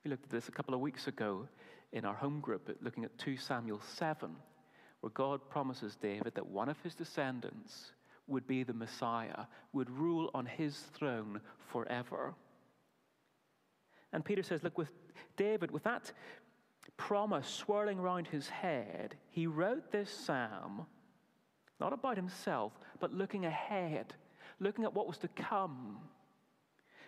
We 0.03 0.09
looked 0.09 0.25
at 0.25 0.29
this 0.31 0.47
a 0.47 0.51
couple 0.51 0.73
of 0.73 0.79
weeks 0.79 1.07
ago 1.07 1.47
in 1.91 2.05
our 2.05 2.15
home 2.15 2.39
group, 2.39 2.75
looking 2.81 3.03
at 3.03 3.17
2 3.17 3.37
Samuel 3.37 3.81
7, 3.95 4.35
where 5.01 5.11
God 5.11 5.41
promises 5.49 5.95
David 5.95 6.33
that 6.35 6.47
one 6.47 6.69
of 6.69 6.79
his 6.81 6.95
descendants 6.95 7.91
would 8.27 8.47
be 8.47 8.63
the 8.63 8.73
Messiah, 8.73 9.45
would 9.73 9.89
rule 9.89 10.29
on 10.33 10.45
his 10.45 10.77
throne 10.93 11.41
forever. 11.71 12.33
And 14.13 14.23
Peter 14.23 14.43
says, 14.43 14.63
Look, 14.63 14.77
with 14.77 14.89
David, 15.37 15.71
with 15.71 15.83
that 15.83 16.11
promise 16.97 17.47
swirling 17.47 17.99
around 17.99 18.27
his 18.27 18.49
head, 18.49 19.15
he 19.29 19.47
wrote 19.47 19.91
this 19.91 20.09
psalm, 20.09 20.85
not 21.79 21.93
about 21.93 22.15
himself, 22.15 22.73
but 22.99 23.13
looking 23.13 23.45
ahead, 23.45 24.13
looking 24.59 24.83
at 24.83 24.93
what 24.93 25.07
was 25.07 25.17
to 25.19 25.27
come, 25.29 25.97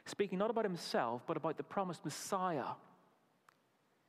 speaking 0.06 0.40
not 0.40 0.50
about 0.50 0.66
himself, 0.66 1.22
but 1.28 1.38
about 1.38 1.58
the 1.58 1.64
promised 1.64 2.04
Messiah, 2.04 2.74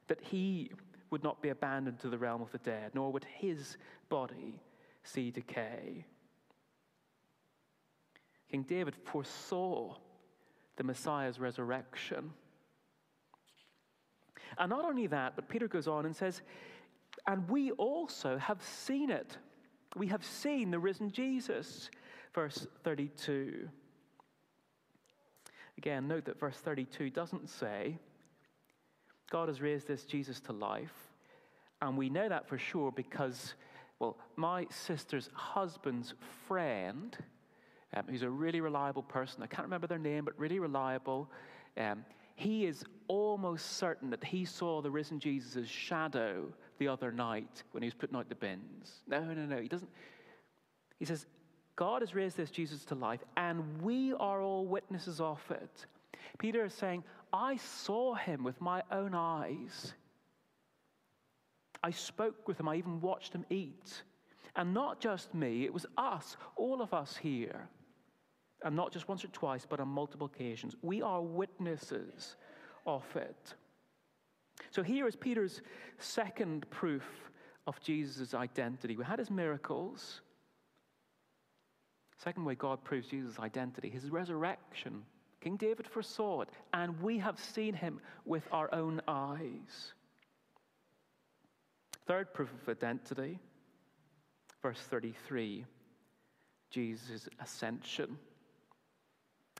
that 0.08 0.20
he 0.20 0.70
would 1.10 1.22
not 1.22 1.42
be 1.42 1.50
abandoned 1.50 2.00
to 2.00 2.08
the 2.08 2.18
realm 2.18 2.42
of 2.42 2.50
the 2.50 2.58
dead, 2.58 2.90
nor 2.94 3.12
would 3.12 3.24
his 3.24 3.76
body 4.08 4.60
see 5.02 5.30
decay. 5.30 6.04
King 8.54 8.62
David 8.62 8.94
foresaw 8.94 9.96
the 10.76 10.84
Messiah's 10.84 11.40
resurrection. 11.40 12.30
And 14.56 14.70
not 14.70 14.84
only 14.84 15.08
that, 15.08 15.34
but 15.34 15.48
Peter 15.48 15.66
goes 15.66 15.88
on 15.88 16.06
and 16.06 16.14
says, 16.14 16.40
and 17.26 17.48
we 17.50 17.72
also 17.72 18.38
have 18.38 18.62
seen 18.62 19.10
it. 19.10 19.38
We 19.96 20.06
have 20.06 20.24
seen 20.24 20.70
the 20.70 20.78
risen 20.78 21.10
Jesus. 21.10 21.90
Verse 22.32 22.68
32. 22.84 23.68
Again, 25.76 26.06
note 26.06 26.24
that 26.26 26.38
verse 26.38 26.58
32 26.58 27.10
doesn't 27.10 27.50
say, 27.50 27.98
God 29.32 29.48
has 29.48 29.60
raised 29.60 29.88
this 29.88 30.04
Jesus 30.04 30.38
to 30.42 30.52
life. 30.52 30.94
And 31.82 31.98
we 31.98 32.08
know 32.08 32.28
that 32.28 32.46
for 32.46 32.56
sure 32.56 32.92
because, 32.92 33.54
well, 33.98 34.16
my 34.36 34.68
sister's 34.70 35.28
husband's 35.34 36.14
friend 36.46 37.18
um, 37.94 38.04
who's 38.08 38.22
a 38.22 38.30
really 38.30 38.60
reliable 38.60 39.02
person. 39.02 39.42
I 39.42 39.46
can't 39.46 39.64
remember 39.64 39.86
their 39.86 39.98
name, 39.98 40.24
but 40.24 40.38
really 40.38 40.58
reliable. 40.58 41.30
Um, 41.76 42.04
he 42.36 42.66
is 42.66 42.84
almost 43.08 43.76
certain 43.76 44.10
that 44.10 44.24
he 44.24 44.44
saw 44.44 44.82
the 44.82 44.90
risen 44.90 45.20
Jesus' 45.20 45.68
shadow 45.68 46.52
the 46.78 46.88
other 46.88 47.12
night 47.12 47.62
when 47.72 47.82
he 47.82 47.86
was 47.86 47.94
putting 47.94 48.16
out 48.16 48.28
the 48.28 48.34
bins. 48.34 49.02
No, 49.06 49.20
no, 49.20 49.46
no. 49.46 49.60
He 49.60 49.68
doesn't. 49.68 49.90
He 50.98 51.04
says, 51.04 51.26
God 51.76 52.02
has 52.02 52.14
raised 52.14 52.36
this 52.36 52.50
Jesus 52.50 52.84
to 52.86 52.94
life, 52.94 53.20
and 53.36 53.80
we 53.82 54.12
are 54.14 54.42
all 54.42 54.66
witnesses 54.66 55.20
of 55.20 55.40
it. 55.50 55.86
Peter 56.38 56.64
is 56.64 56.74
saying, 56.74 57.04
I 57.32 57.56
saw 57.56 58.14
him 58.14 58.44
with 58.44 58.60
my 58.60 58.82
own 58.90 59.14
eyes. 59.14 59.94
I 61.82 61.90
spoke 61.90 62.48
with 62.48 62.58
him. 62.58 62.68
I 62.68 62.76
even 62.76 63.00
watched 63.00 63.32
him 63.32 63.44
eat. 63.50 64.02
And 64.56 64.72
not 64.72 65.00
just 65.00 65.34
me, 65.34 65.64
it 65.64 65.74
was 65.74 65.84
us, 65.98 66.36
all 66.56 66.80
of 66.80 66.94
us 66.94 67.16
here 67.16 67.68
and 68.64 68.74
not 68.74 68.90
just 68.90 69.08
once 69.08 69.24
or 69.24 69.28
twice, 69.28 69.66
but 69.68 69.78
on 69.78 69.88
multiple 69.88 70.26
occasions. 70.26 70.74
We 70.82 71.02
are 71.02 71.22
witnesses 71.22 72.36
of 72.86 73.04
it. 73.14 73.54
So 74.70 74.82
here 74.82 75.06
is 75.06 75.14
Peter's 75.14 75.60
second 75.98 76.68
proof 76.70 77.04
of 77.66 77.80
Jesus' 77.80 78.34
identity. 78.34 78.96
We 78.96 79.04
had 79.04 79.18
his 79.18 79.30
miracles. 79.30 80.22
Second 82.16 82.44
way 82.44 82.54
God 82.54 82.82
proves 82.84 83.08
Jesus' 83.08 83.38
identity, 83.38 83.90
his 83.90 84.10
resurrection. 84.10 85.02
King 85.40 85.56
David 85.56 85.86
foresaw 85.86 86.40
it, 86.40 86.48
and 86.72 87.00
we 87.02 87.18
have 87.18 87.38
seen 87.38 87.74
him 87.74 88.00
with 88.24 88.44
our 88.50 88.72
own 88.74 89.02
eyes. 89.06 89.92
Third 92.06 92.32
proof 92.32 92.50
of 92.52 92.68
identity, 92.68 93.38
verse 94.62 94.78
33, 94.78 95.66
Jesus' 96.70 97.28
ascension. 97.40 98.16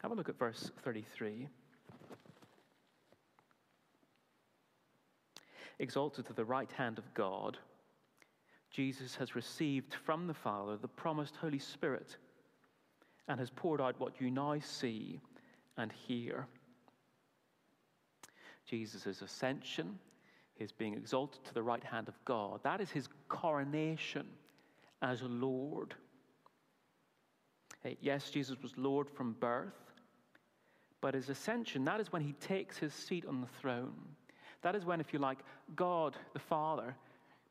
Have 0.04 0.12
a 0.12 0.16
look 0.16 0.28
at 0.28 0.38
verse 0.38 0.70
33. 0.82 1.49
Exalted 5.78 6.26
to 6.26 6.34
the 6.34 6.44
right 6.44 6.70
hand 6.70 6.99
of 6.99 7.14
God, 7.14 7.56
Jesus 8.70 9.16
has 9.16 9.34
received 9.34 9.94
from 9.94 10.26
the 10.26 10.34
Father 10.34 10.76
the 10.76 10.88
promised 10.88 11.37
Holy 11.37 11.58
Spirit 11.58 12.18
and 13.28 13.40
has 13.40 13.49
poured 13.49 13.80
out 13.80 13.99
what 13.99 14.20
you 14.20 14.30
now 14.30 14.58
see 14.61 15.23
and 15.78 15.90
hear. 15.90 16.49
Jesus' 18.66 19.23
ascension, 19.23 19.99
his 20.54 20.70
being 20.70 20.92
exalted 20.92 21.42
to 21.44 21.54
the 21.54 21.62
right 21.62 21.82
hand 21.82 22.08
of 22.08 22.25
God, 22.26 22.61
that 22.62 22.82
is 22.82 22.90
his 22.90 23.08
coronation 23.30 24.26
as 25.00 25.23
Lord. 25.23 25.94
Yes, 28.02 28.28
Jesus 28.28 28.62
was 28.62 28.76
Lord 28.76 29.08
from 29.08 29.32
birth, 29.40 29.73
but 31.04 31.12
his 31.12 31.28
ascension, 31.28 31.84
that 31.84 32.00
is 32.00 32.11
when 32.11 32.23
he 32.23 32.32
takes 32.40 32.78
his 32.78 32.94
seat 32.94 33.26
on 33.26 33.42
the 33.42 33.46
throne. 33.61 33.92
That 34.62 34.75
is 34.75 34.87
when, 34.87 35.00
if 35.00 35.12
you 35.12 35.18
like, 35.18 35.40
God 35.76 36.16
the 36.32 36.38
Father 36.38 36.96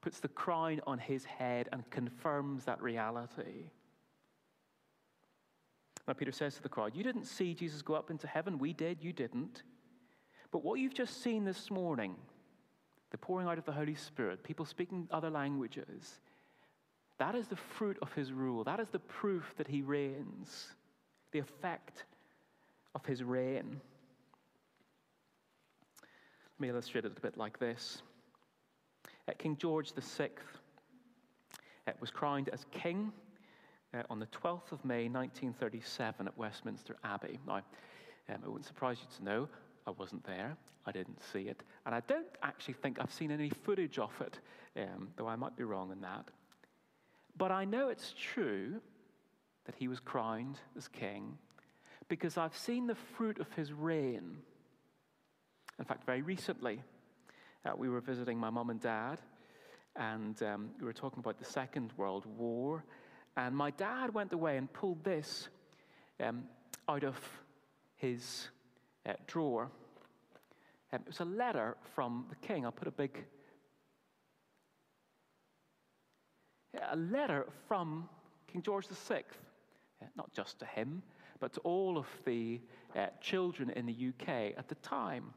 puts 0.02 0.20
the 0.20 0.28
crown 0.28 0.82
on 0.88 0.98
his 0.98 1.24
head 1.24 1.70
and 1.72 1.88
confirms 1.92 2.66
that 2.66 2.82
reality. 2.82 3.70
Now, 6.08 6.14
Peter 6.16 6.32
says 6.32 6.56
to 6.56 6.64
the 6.64 6.68
crowd, 6.68 6.96
You 6.96 7.04
didn't 7.04 7.26
see 7.26 7.54
Jesus 7.54 7.84
go 7.84 7.94
up 7.94 8.10
into 8.10 8.26
heaven. 8.26 8.58
We 8.58 8.74
did. 8.74 9.04
You 9.04 9.14
didn't. 9.14 9.62
But 10.50 10.64
what 10.64 10.80
you've 10.80 10.96
just 10.96 11.22
seen 11.22 11.46
this 11.46 11.70
morning, 11.70 12.16
the 13.12 13.20
pouring 13.20 13.48
out 13.48 13.60
of 13.60 13.66
the 13.66 13.72
Holy 13.72 13.94
Spirit, 13.94 14.44
people 14.44 14.66
speaking 14.66 15.08
other 15.12 15.30
languages, 15.30 16.22
that 17.20 17.36
is 17.36 17.50
the 17.50 17.56
fruit 17.56 18.00
of 18.02 18.12
his 18.14 18.34
rule. 18.34 18.64
That 18.64 18.80
is 18.80 18.90
the 18.90 18.98
proof 18.98 19.54
that 19.58 19.68
he 19.68 19.84
reigns. 19.84 20.70
the 21.32 21.38
effect 21.38 22.06
of 22.96 23.06
his 23.06 23.24
reign. 23.24 23.82
Let 26.02 26.60
me 26.60 26.70
illustrate 26.70 27.06
it 27.06 27.14
a 27.18 27.22
bit 27.22 27.38
like 27.38 27.60
this. 27.60 28.02
Uh, 29.28 29.32
king 29.38 29.58
George 29.58 29.92
VI 29.94 30.30
uh, 31.88 31.92
was 32.00 32.12
crowned 32.12 32.50
as 32.50 32.66
king 32.72 33.12
uh, 33.94 34.04
on 34.10 34.20
the 34.20 34.28
12th 34.28 34.72
of 34.72 34.84
May 34.86 35.08
1937 35.10 36.28
at 36.28 36.38
Westminster 36.38 36.96
Abbey. 37.04 37.40
Now, 37.48 37.56
um, 37.56 37.64
it 38.30 38.46
wouldn't 38.46 38.66
surprise 38.66 38.98
you 39.02 39.08
to 39.18 39.24
know 39.24 39.50
I 39.86 39.92
wasn't 39.92 40.24
there, 40.26 40.56
I 40.86 40.92
didn't 40.92 41.22
see 41.32 41.44
it, 41.44 41.62
and 41.86 41.94
I 41.94 42.02
don't 42.02 42.28
actually 42.42 42.76
think 42.76 43.00
I've 43.00 43.12
seen 43.12 43.32
any 43.32 43.50
footage 43.50 44.00
of 44.00 44.12
it, 44.22 44.40
um, 44.78 45.10
though 45.18 45.28
I 45.28 45.36
might 45.36 45.56
be 45.58 45.64
wrong 45.64 45.92
in 45.92 46.02
that. 46.02 46.26
But 47.38 47.52
I 47.52 47.66
know 47.66 47.90
it's 47.90 48.14
true 48.18 48.80
that 49.66 49.76
he 49.76 49.88
was 49.88 50.00
crowned 50.00 50.60
as 50.78 50.88
king 50.88 51.38
because 52.08 52.38
I've 52.38 52.56
seen 52.56 52.88
the 52.88 52.96
fruit 52.96 53.40
of 53.40 53.52
his 53.54 53.72
reign. 53.72 54.38
In 55.80 55.86
fact, 55.86 56.06
very 56.06 56.22
recently, 56.22 56.82
uh, 57.66 57.72
we 57.76 57.90
were 57.90 58.02
visiting 58.02 58.38
my 58.38 58.50
mum 58.50 58.70
and 58.70 58.80
dad, 58.80 59.20
and 59.96 60.42
um, 60.44 60.70
we 60.80 60.86
were 60.86 60.94
talking 60.94 61.20
about 61.20 61.40
the 61.40 61.46
Second 61.46 61.92
World 61.98 62.26
War. 62.38 62.84
And 63.36 63.56
my 63.56 63.72
dad 63.72 64.14
went 64.14 64.34
away 64.34 64.58
and 64.58 64.72
pulled 64.72 65.04
this 65.04 65.50
um, 66.20 66.44
out 66.88 67.04
of 67.04 67.18
his 67.96 68.50
uh, 69.08 69.14
drawer. 69.28 69.72
Um, 70.92 71.00
it 71.02 71.08
was 71.08 71.20
a 71.20 71.26
letter 71.26 71.78
from 71.96 72.26
the 72.30 72.36
king. 72.48 72.66
I'll 72.66 72.72
put 72.72 72.88
a 72.88 72.92
big 72.92 73.26
a 76.92 76.96
letter 76.96 77.46
from 77.68 78.10
King 78.48 78.62
George 78.62 78.88
VI, 78.88 79.24
not 80.16 80.32
just 80.34 80.60
to 80.60 80.66
him, 80.66 81.02
but 81.40 81.54
to 81.54 81.60
all 81.62 81.98
of 81.98 82.08
the 82.26 82.62
uh, 82.96 83.08
children 83.22 83.70
in 83.72 83.86
the 83.86 84.10
UK 84.10 84.58
at 84.58 84.68
the 84.68 84.76
time, 84.76 85.34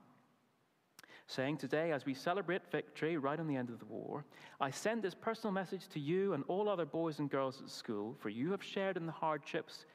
saying, 1.26 1.56
Today, 1.56 1.92
as 1.92 2.06
we 2.06 2.14
celebrate 2.14 2.70
victory 2.70 3.16
right 3.16 3.40
on 3.40 3.48
the 3.48 3.56
end 3.56 3.70
of 3.70 3.78
the 3.78 3.86
war, 3.86 4.24
I 4.60 4.70
send 4.70 5.02
this 5.02 5.14
personal 5.14 5.52
message 5.52 5.88
to 5.88 6.00
you 6.00 6.34
and 6.34 6.44
all 6.48 6.68
other 6.68 6.84
boys 6.84 7.18
and 7.18 7.30
girls 7.30 7.60
at 7.62 7.70
school, 7.70 8.14
for 8.20 8.28
you 8.28 8.50
have 8.52 8.62
shared 8.62 8.96
in 8.96 9.06
the 9.06 9.12
hardships 9.12 9.86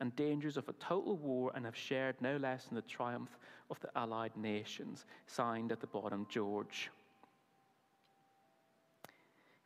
and 0.00 0.14
dangers 0.14 0.56
of 0.56 0.68
a 0.68 0.74
total 0.74 1.16
war 1.16 1.50
and 1.54 1.64
have 1.64 1.76
shared 1.76 2.16
no 2.20 2.36
less 2.36 2.66
in 2.70 2.76
the 2.76 2.82
triumph 2.82 3.36
of 3.70 3.80
the 3.80 3.88
Allied 3.96 4.36
nations. 4.36 5.06
Signed 5.26 5.72
at 5.72 5.80
the 5.80 5.86
bottom, 5.86 6.26
George. 6.28 6.90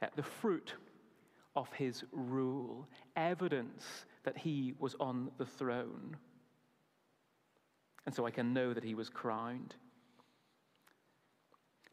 Uh, 0.02 0.06
the 0.16 0.22
fruit 0.22 0.74
of 1.56 1.70
his 1.72 2.04
rule, 2.12 2.86
evidence 3.16 4.06
that 4.24 4.36
he 4.36 4.74
was 4.78 4.94
on 5.00 5.30
the 5.38 5.46
throne. 5.46 6.16
And 8.06 8.14
so 8.14 8.26
I 8.26 8.30
can 8.30 8.52
know 8.52 8.72
that 8.72 8.84
he 8.84 8.94
was 8.94 9.08
crowned. 9.08 9.74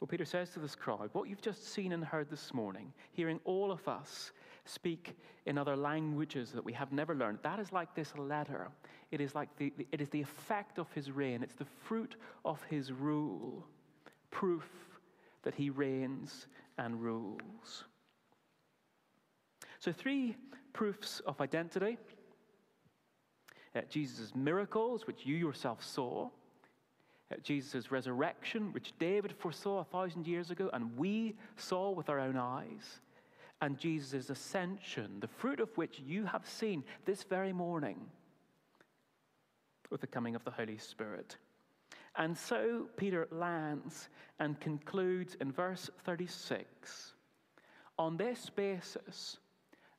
Well, 0.00 0.08
Peter 0.08 0.24
says 0.24 0.50
to 0.50 0.60
this 0.60 0.76
crowd, 0.76 1.10
what 1.12 1.28
you've 1.28 1.42
just 1.42 1.72
seen 1.72 1.92
and 1.92 2.04
heard 2.04 2.30
this 2.30 2.54
morning, 2.54 2.92
hearing 3.10 3.40
all 3.44 3.72
of 3.72 3.86
us 3.88 4.30
speak 4.64 5.16
in 5.46 5.58
other 5.58 5.76
languages 5.76 6.52
that 6.52 6.64
we 6.64 6.72
have 6.72 6.92
never 6.92 7.14
learned, 7.16 7.38
that 7.42 7.58
is 7.58 7.72
like 7.72 7.94
this 7.94 8.16
letter. 8.16 8.68
It 9.10 9.20
is 9.20 9.34
like 9.34 9.48
the, 9.56 9.72
it 9.90 10.00
is 10.00 10.08
the 10.10 10.20
effect 10.20 10.78
of 10.78 10.90
his 10.92 11.10
reign, 11.10 11.42
it's 11.42 11.54
the 11.54 11.64
fruit 11.64 12.16
of 12.44 12.62
his 12.64 12.92
rule, 12.92 13.66
proof 14.30 14.68
that 15.42 15.54
he 15.54 15.70
reigns 15.70 16.46
and 16.76 17.02
rules. 17.02 17.84
So, 19.80 19.92
three 19.92 20.36
proofs 20.72 21.20
of 21.20 21.40
identity 21.40 21.98
uh, 23.78 23.82
Jesus' 23.88 24.34
miracles, 24.34 25.06
which 25.06 25.24
you 25.24 25.36
yourself 25.36 25.84
saw, 25.84 26.28
uh, 27.32 27.36
Jesus' 27.42 27.90
resurrection, 27.90 28.72
which 28.72 28.92
David 28.98 29.32
foresaw 29.38 29.80
a 29.80 29.84
thousand 29.84 30.26
years 30.26 30.50
ago 30.50 30.70
and 30.72 30.96
we 30.96 31.36
saw 31.56 31.90
with 31.90 32.08
our 32.08 32.18
own 32.20 32.36
eyes, 32.36 33.00
and 33.60 33.78
Jesus' 33.78 34.30
ascension, 34.30 35.18
the 35.20 35.28
fruit 35.28 35.60
of 35.60 35.76
which 35.76 36.00
you 36.04 36.24
have 36.24 36.46
seen 36.46 36.84
this 37.04 37.22
very 37.22 37.52
morning 37.52 37.98
with 39.90 40.00
the 40.00 40.06
coming 40.06 40.34
of 40.34 40.44
the 40.44 40.50
Holy 40.50 40.78
Spirit. 40.78 41.36
And 42.16 42.36
so 42.36 42.88
Peter 42.96 43.28
lands 43.30 44.08
and 44.38 44.60
concludes 44.60 45.36
in 45.40 45.52
verse 45.52 45.88
36 46.04 47.14
on 47.98 48.16
this 48.16 48.50
basis, 48.50 49.38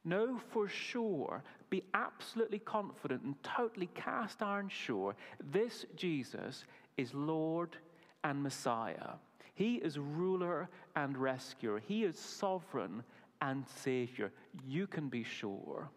Know 0.05 0.39
for 0.51 0.67
sure, 0.67 1.43
be 1.69 1.83
absolutely 1.93 2.59
confident 2.59 3.23
and 3.23 3.35
totally 3.43 3.89
cast 3.93 4.41
iron 4.41 4.69
sure 4.69 5.15
this 5.51 5.85
Jesus 5.95 6.65
is 6.97 7.13
Lord 7.13 7.75
and 8.23 8.41
Messiah. 8.41 9.15
He 9.55 9.75
is 9.75 9.99
ruler 9.99 10.69
and 10.95 11.17
rescuer. 11.17 11.79
He 11.79 12.05
is 12.05 12.17
sovereign 12.17 13.03
and 13.41 13.67
Savior. 13.67 14.31
You 14.65 14.87
can 14.87 15.09
be 15.09 15.23
sure. 15.23 15.89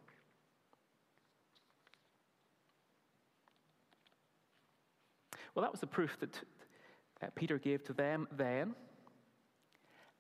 Well, 5.55 5.63
that 5.63 5.71
was 5.71 5.81
the 5.81 5.87
proof 5.87 6.17
that 6.21 7.35
Peter 7.35 7.59
gave 7.59 7.85
to 7.85 7.93
them 7.93 8.27
then. 8.37 8.75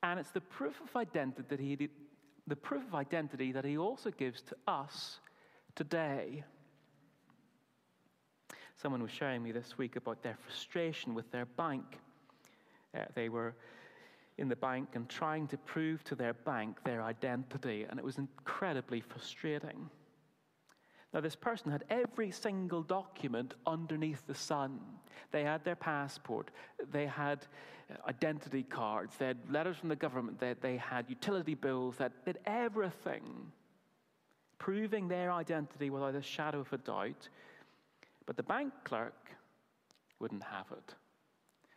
And 0.03 0.21
it's 0.21 0.31
the 0.31 0.41
proof 0.41 0.81
of 0.81 0.95
identity 0.95 1.47
that 1.49 1.61
he 1.61 1.89
the 2.47 2.57
proof 2.57 2.87
of 2.89 2.95
identity 2.95 3.53
that 3.53 3.65
he 3.65 3.79
also 3.79 4.11
gives 4.11 4.43
to 4.43 4.57
us 4.67 5.21
today. 5.75 6.45
Someone 8.81 9.03
was 9.03 9.13
sharing 9.13 9.43
me 9.43 9.53
this 9.53 9.79
week 9.79 9.97
about 9.97 10.23
their 10.23 10.37
frustration 10.45 11.15
with 11.15 11.31
their 11.31 11.47
bank. 11.47 11.85
Uh, 12.97 13.05
they 13.15 13.29
were 13.29 13.55
in 14.39 14.49
the 14.49 14.57
bank 14.57 14.89
and 14.95 15.09
trying 15.09 15.47
to 15.47 15.57
prove 15.59 16.03
to 16.05 16.15
their 16.15 16.35
bank 16.35 16.79
their 16.85 17.03
identity, 17.03 17.87
and 17.89 17.99
it 17.99 18.05
was 18.05 18.19
incredibly 18.19 19.01
frustrating. 19.01 19.89
Now, 21.13 21.21
this 21.21 21.37
person 21.37 21.71
had 21.71 21.85
every 21.91 22.31
single 22.31 22.83
document 22.83 23.55
underneath 23.67 24.27
the 24.27 24.35
sun. 24.35 24.81
They 25.31 25.45
had 25.45 25.63
their 25.65 25.77
passport, 25.77 26.51
they 26.91 27.07
had 27.07 27.47
uh, 27.91 28.09
identity 28.09 28.63
cards, 28.63 29.15
they 29.19 29.27
had 29.27 29.39
letters 29.51 29.77
from 29.77 29.91
the 29.91 29.97
government, 29.97 30.41
they, 30.41 30.55
they 30.61 30.77
had 30.79 31.09
utility 31.09 31.55
bills, 31.55 31.97
they 31.99 32.09
did 32.25 32.39
everything, 32.47 33.53
proving 34.59 35.09
their 35.09 35.31
identity 35.31 35.91
without 35.91 36.15
a 36.15 36.23
shadow 36.23 36.61
of 36.61 36.73
a 36.73 36.79
doubt. 36.79 37.29
But 38.25 38.37
the 38.37 38.43
bank 38.43 38.73
clerk 38.85 39.31
wouldn't 40.19 40.45
have 40.45 40.67
it. 40.73 40.95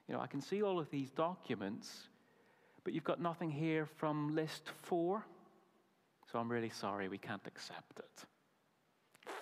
You 0.07 0.15
know, 0.15 0.21
I 0.21 0.27
can 0.27 0.41
see 0.41 0.61
all 0.61 0.79
of 0.79 0.89
these 0.91 1.11
documents, 1.11 2.07
but 2.83 2.93
you've 2.93 3.03
got 3.03 3.21
nothing 3.21 3.49
here 3.49 3.85
from 3.85 4.35
list 4.35 4.69
four, 4.83 5.25
so 6.31 6.39
I'm 6.39 6.51
really 6.51 6.69
sorry, 6.69 7.09
we 7.09 7.17
can't 7.17 7.45
accept 7.47 7.99
it 7.99 8.25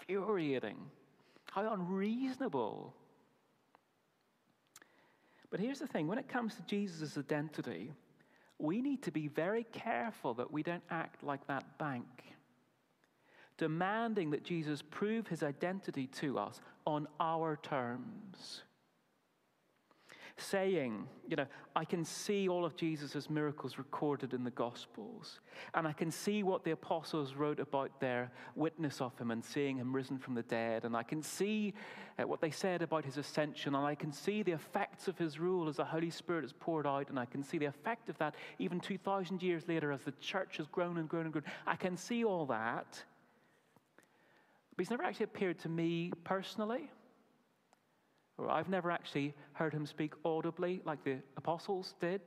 infuriating. 0.08 0.78
How 1.46 1.72
unreasonable. 1.74 2.94
But 5.50 5.60
here's 5.60 5.80
the 5.80 5.88
thing 5.88 6.08
when 6.08 6.18
it 6.18 6.28
comes 6.28 6.56
to 6.56 6.62
Jesus' 6.63 7.18
identity, 7.18 7.92
we 8.60 8.82
need 8.82 9.04
to 9.04 9.12
be 9.12 9.28
very 9.28 9.66
careful 9.72 10.34
that 10.36 10.52
we 10.52 10.63
don't 10.63 10.84
act 10.89 11.24
like 11.24 11.46
that 11.48 11.78
bank, 11.78 12.24
demanding 13.58 14.32
that 14.32 14.44
Jesus 14.44 14.82
prove 14.82 15.28
his 15.28 15.44
identity 15.44 16.08
to 16.08 16.39
us 16.39 16.60
on 16.86 17.08
our 17.20 17.58
terms 17.62 18.63
saying, 20.38 21.08
you 21.28 21.36
know, 21.36 21.46
I 21.76 21.86
can 21.86 22.04
see 22.04 22.50
all 22.50 22.65
of 22.65 22.76
Jesus' 22.76 23.30
miracles 23.30 23.78
recorded 23.78 24.34
in 24.34 24.43
the 24.43 24.52
Gospels, 24.52 25.39
and 25.74 25.88
I 25.88 25.93
can 25.93 26.10
see 26.12 26.43
what 26.43 26.63
the 26.63 26.72
apostles 26.72 27.36
wrote 27.36 27.60
about 27.60 28.00
their 28.00 28.32
witness 28.56 29.00
of 29.02 29.17
him 29.17 29.32
and 29.32 29.43
seeing 29.43 29.78
him 29.78 29.96
risen 29.96 30.17
from 30.17 30.34
the 30.34 30.43
dead, 30.43 30.86
and 30.86 30.96
I 30.96 31.04
can 31.04 31.22
see 31.22 31.74
uh, 32.17 32.28
what 32.28 32.41
they 32.41 32.52
said 32.52 32.82
about 32.82 33.06
his 33.06 33.17
ascension, 33.17 33.76
and 33.76 33.86
I 33.86 33.96
can 33.96 34.12
see 34.12 34.43
the 34.43 34.54
effects 34.54 35.08
of 35.08 35.17
his 35.17 35.39
rule 35.39 35.69
as 35.69 35.78
the 35.78 35.86
Holy 35.86 36.10
Spirit 36.10 36.43
is 36.46 36.54
poured 36.54 36.88
out, 36.88 37.10
and 37.10 37.19
I 37.19 37.26
can 37.26 37.43
see 37.43 37.58
the 37.58 37.65
effect 37.65 38.10
of 38.10 38.17
that 38.17 38.36
even 38.60 38.80
2,000 38.80 39.41
years 39.43 39.67
later 39.67 39.91
as 39.91 40.02
the 40.02 40.13
church 40.13 40.58
has 40.58 40.67
grown 40.67 40.98
and 40.98 41.08
grown 41.08 41.26
and 41.26 41.34
grown. 41.34 41.46
I 41.67 41.76
can 41.76 41.96
see 41.96 42.26
all 42.26 42.46
that. 42.48 43.04
But 44.76 44.84
he's 44.84 44.89
never 44.89 45.04
actually 45.04 45.26
appeared 45.26 45.60
to 45.60 45.69
me 45.69 46.12
personally. 46.24 46.89
Or 48.38 48.50
I've 48.50 48.69
never 48.69 48.89
actually 48.89 49.34
heard 49.54 49.74
him 49.74 49.86
speak 49.86 50.13
audibly 50.26 50.82
like 50.86 51.04
the 51.04 51.17
apostles 51.38 51.96
did. 52.00 52.22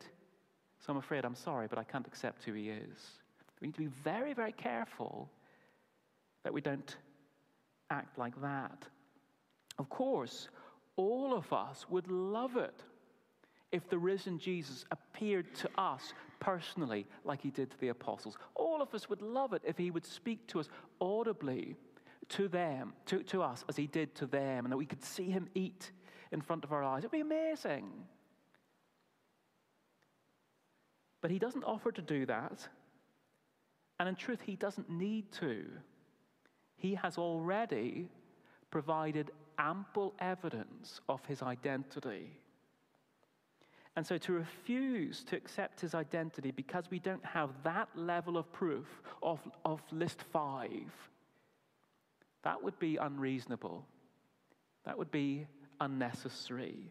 So 0.78 0.92
I'm 0.92 0.98
afraid 0.98 1.24
I'm 1.24 1.34
sorry, 1.34 1.66
but 1.68 1.78
I 1.78 1.84
can't 1.84 2.06
accept 2.06 2.44
who 2.44 2.52
he 2.52 2.68
is. 2.68 3.20
We 3.60 3.68
need 3.68 3.74
to 3.74 3.80
be 3.80 3.86
very, 3.86 4.34
very 4.34 4.52
careful 4.52 5.30
that 6.44 6.52
we 6.52 6.60
don't 6.60 6.96
act 7.90 8.18
like 8.18 8.40
that. 8.42 8.86
Of 9.78 9.88
course, 9.88 10.48
all 10.96 11.34
of 11.34 11.52
us 11.52 11.86
would 11.88 12.08
love 12.08 12.56
it 12.56 12.82
if 13.72 13.88
the 13.88 13.98
risen 13.98 14.38
Jesus 14.38 14.84
appeared 14.90 15.54
to 15.56 15.68
us 15.76 16.12
personally 16.40 17.06
like 17.24 17.40
he 17.40 17.50
did 17.50 17.70
to 17.70 17.78
the 17.80 17.88
apostles. 17.88 18.36
All 18.54 18.80
of 18.80 18.94
us 18.94 19.08
would 19.08 19.22
love 19.22 19.52
it 19.52 19.62
if 19.64 19.76
he 19.76 19.90
would 19.90 20.06
speak 20.06 20.46
to 20.48 20.60
us 20.60 20.68
audibly 21.00 21.76
to 22.30 22.48
them, 22.48 22.92
to, 23.06 23.22
to 23.24 23.42
us, 23.42 23.64
as 23.68 23.76
he 23.76 23.86
did 23.86 24.14
to 24.16 24.26
them, 24.26 24.64
and 24.64 24.72
that 24.72 24.76
we 24.76 24.86
could 24.86 25.02
see 25.02 25.30
him 25.30 25.48
eat 25.54 25.92
in 26.32 26.40
front 26.40 26.64
of 26.64 26.72
our 26.72 26.82
eyes. 26.82 27.04
It 27.04 27.12
would 27.12 27.12
be 27.12 27.20
amazing. 27.20 27.90
But 31.20 31.30
he 31.30 31.38
doesn't 31.38 31.64
offer 31.64 31.90
to 31.92 32.02
do 32.02 32.26
that. 32.26 32.68
And 33.98 34.08
in 34.08 34.14
truth, 34.14 34.40
he 34.44 34.56
doesn't 34.56 34.90
need 34.90 35.32
to. 35.32 35.64
He 36.76 36.94
has 36.94 37.16
already 37.16 38.08
provided 38.70 39.30
ample 39.58 40.14
evidence 40.18 41.00
of 41.08 41.24
his 41.24 41.42
identity. 41.42 42.30
And 43.96 44.06
so 44.06 44.18
to 44.18 44.32
refuse 44.34 45.24
to 45.24 45.36
accept 45.36 45.80
his 45.80 45.94
identity 45.94 46.50
because 46.50 46.84
we 46.90 46.98
don't 46.98 47.24
have 47.24 47.50
that 47.64 47.88
level 47.96 48.36
of 48.36 48.52
proof 48.52 48.86
of, 49.22 49.40
of 49.64 49.80
list 49.90 50.22
five, 50.30 50.92
that 52.44 52.62
would 52.62 52.78
be 52.78 52.98
unreasonable. 52.98 53.86
That 54.84 54.98
would 54.98 55.10
be 55.10 55.46
unnecessary. 55.80 56.90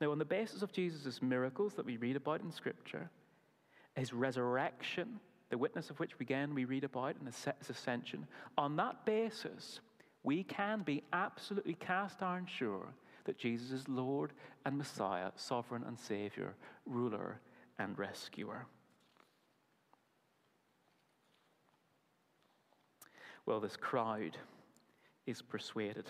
Now, 0.00 0.12
on 0.12 0.18
the 0.18 0.24
basis 0.24 0.62
of 0.62 0.72
Jesus' 0.72 1.22
miracles 1.22 1.74
that 1.74 1.86
we 1.86 1.96
read 1.96 2.16
about 2.16 2.42
in 2.42 2.52
Scripture, 2.52 3.10
his 3.94 4.12
resurrection, 4.12 5.20
the 5.48 5.58
witness 5.58 5.90
of 5.90 5.98
which 5.98 6.12
again 6.20 6.54
we 6.54 6.64
read 6.64 6.84
about 6.84 7.16
in 7.18 7.26
his 7.26 7.70
ascension, 7.70 8.26
on 8.58 8.76
that 8.76 9.06
basis, 9.06 9.80
we 10.22 10.42
can 10.42 10.82
be 10.82 11.02
absolutely 11.12 11.74
cast 11.74 12.22
iron 12.22 12.46
sure 12.46 12.88
that 13.24 13.38
Jesus 13.38 13.70
is 13.72 13.88
Lord 13.88 14.32
and 14.64 14.76
Messiah, 14.76 15.30
sovereign 15.36 15.84
and 15.86 15.98
Savior, 15.98 16.54
ruler 16.84 17.40
and 17.78 17.98
rescuer. 17.98 18.66
Well, 23.46 23.60
this 23.60 23.76
crowd 23.76 24.36
is 25.26 25.40
persuaded. 25.40 26.06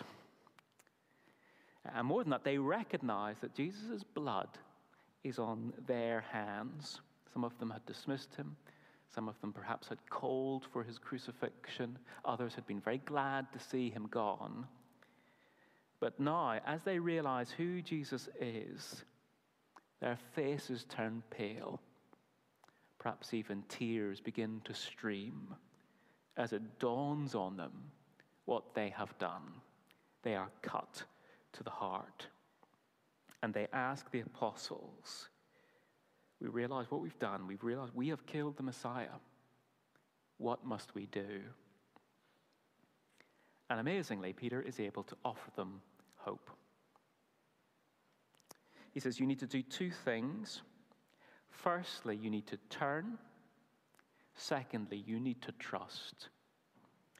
And 1.95 2.07
more 2.07 2.23
than 2.23 2.31
that, 2.31 2.45
they 2.45 2.59
recognize 2.59 3.37
that 3.41 3.55
Jesus' 3.55 4.03
blood 4.03 4.49
is 5.25 5.39
on 5.39 5.73
their 5.87 6.25
hands. 6.33 7.01
Some 7.33 7.45
of 7.45 7.59
them 7.59 7.71
had 7.71 7.85
dismissed 7.87 8.35
him. 8.35 8.57
Some 9.15 9.29
of 9.29 9.41
them 9.41 9.53
perhaps 9.53 9.89
had 9.89 9.99
called 10.11 10.67
for 10.73 10.83
his 10.83 10.99
crucifixion. 10.99 11.99
Others 12.25 12.55
had 12.55 12.67
been 12.67 12.81
very 12.81 12.99
glad 12.99 13.53
to 13.53 13.59
see 13.59 13.91
him 13.91 14.09
gone. 14.11 14.67
But 16.01 16.19
now, 16.21 16.61
as 16.67 16.83
they 16.83 16.99
realize 16.99 17.51
who 17.51 17.81
Jesus 17.83 18.29
is, 18.41 19.05
their 20.01 20.19
faces 20.35 20.85
turn 20.85 21.23
pale. 21.31 21.81
Perhaps 22.99 23.33
even 23.33 23.63
tears 23.69 24.21
begin 24.21 24.61
to 24.65 24.75
stream 24.75 25.55
as 26.37 26.53
it 26.53 26.79
dawns 26.79 27.35
on 27.35 27.57
them 27.57 27.73
what 28.45 28.75
they 28.75 28.91
have 28.91 29.17
done. 29.19 29.43
They 30.23 30.35
are 30.35 30.51
cut 30.61 31.05
to 31.57 31.63
the 31.63 31.71
heart. 31.71 32.27
And 33.43 33.53
they 33.53 33.67
ask 33.73 34.11
the 34.11 34.21
apostles, 34.21 35.29
We 36.41 36.49
realize 36.49 36.91
what 36.91 37.01
we've 37.01 37.19
done. 37.19 37.47
We've 37.47 37.65
realized 37.65 37.93
we 37.95 38.09
have 38.09 38.27
killed 38.27 38.57
the 38.57 38.63
Messiah. 38.63 39.19
What 40.39 40.65
must 40.65 40.95
we 40.95 41.07
do? 41.07 41.41
And 43.71 43.81
amazingly, 43.81 44.33
Peter 44.33 44.61
is 44.61 44.79
able 44.79 45.03
to 45.05 45.17
offer 45.25 45.51
them 45.57 45.81
hope. 46.17 46.51
He 48.93 49.01
says, 49.01 49.19
You 49.19 49.27
need 49.27 49.41
to 49.41 49.47
do 49.47 49.63
two 49.63 49.91
things. 49.91 50.63
Firstly, 51.51 52.17
you 52.17 52.31
need 52.31 52.47
to 52.49 52.59
turn. 52.71 53.19
Secondly, 54.35 55.03
you 55.07 55.19
need 55.19 55.41
to 55.43 55.53
trust. 55.53 56.29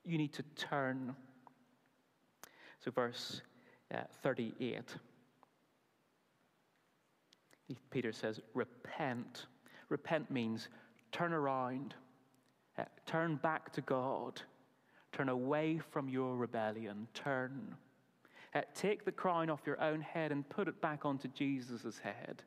You 0.05 0.19
need 0.19 0.35
to 0.35 0.43
turn. 0.57 1.17
So, 2.85 2.91
verse 2.91 3.41
uh, 3.95 4.01
38, 4.23 4.83
Peter 7.91 8.13
says, 8.13 8.41
Repent. 8.55 9.47
Repent 9.89 10.31
means 10.31 10.69
turn 11.13 11.33
around, 11.33 11.95
uh, 12.79 12.85
turn 13.07 13.37
back 13.37 13.73
to 13.73 13.81
God, 13.81 14.41
turn 15.13 15.29
away 15.29 15.79
from 15.91 16.09
your 16.09 16.37
rebellion, 16.37 17.09
turn. 17.15 17.75
Uh, 18.55 18.63
take 18.75 19.05
the 19.05 19.13
crown 19.13 19.51
off 19.51 19.61
your 19.67 19.81
own 19.81 20.01
head 20.01 20.33
and 20.33 20.49
put 20.49 20.69
it 20.69 20.81
back 20.81 21.05
onto 21.05 21.29
Jesus' 21.29 21.99
head. 21.99 22.43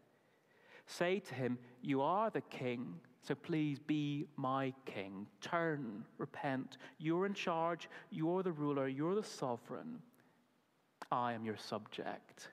Say 0.88 1.20
to 1.20 1.36
him, 1.36 1.58
You 1.82 2.02
are 2.02 2.30
the 2.30 2.42
king, 2.42 2.96
so 3.22 3.36
please 3.36 3.80
be 3.80 4.26
my 4.38 4.74
king. 4.86 5.28
Turn, 5.42 6.04
repent. 6.18 6.78
You're 6.98 7.26
in 7.26 7.34
charge, 7.34 7.90
you're 8.10 8.44
the 8.44 8.52
ruler, 8.52 8.88
you're 8.88 9.16
the 9.16 9.24
sovereign. 9.24 10.02
I 11.12 11.34
am 11.34 11.46
your 11.46 11.58
subject. 11.58 12.50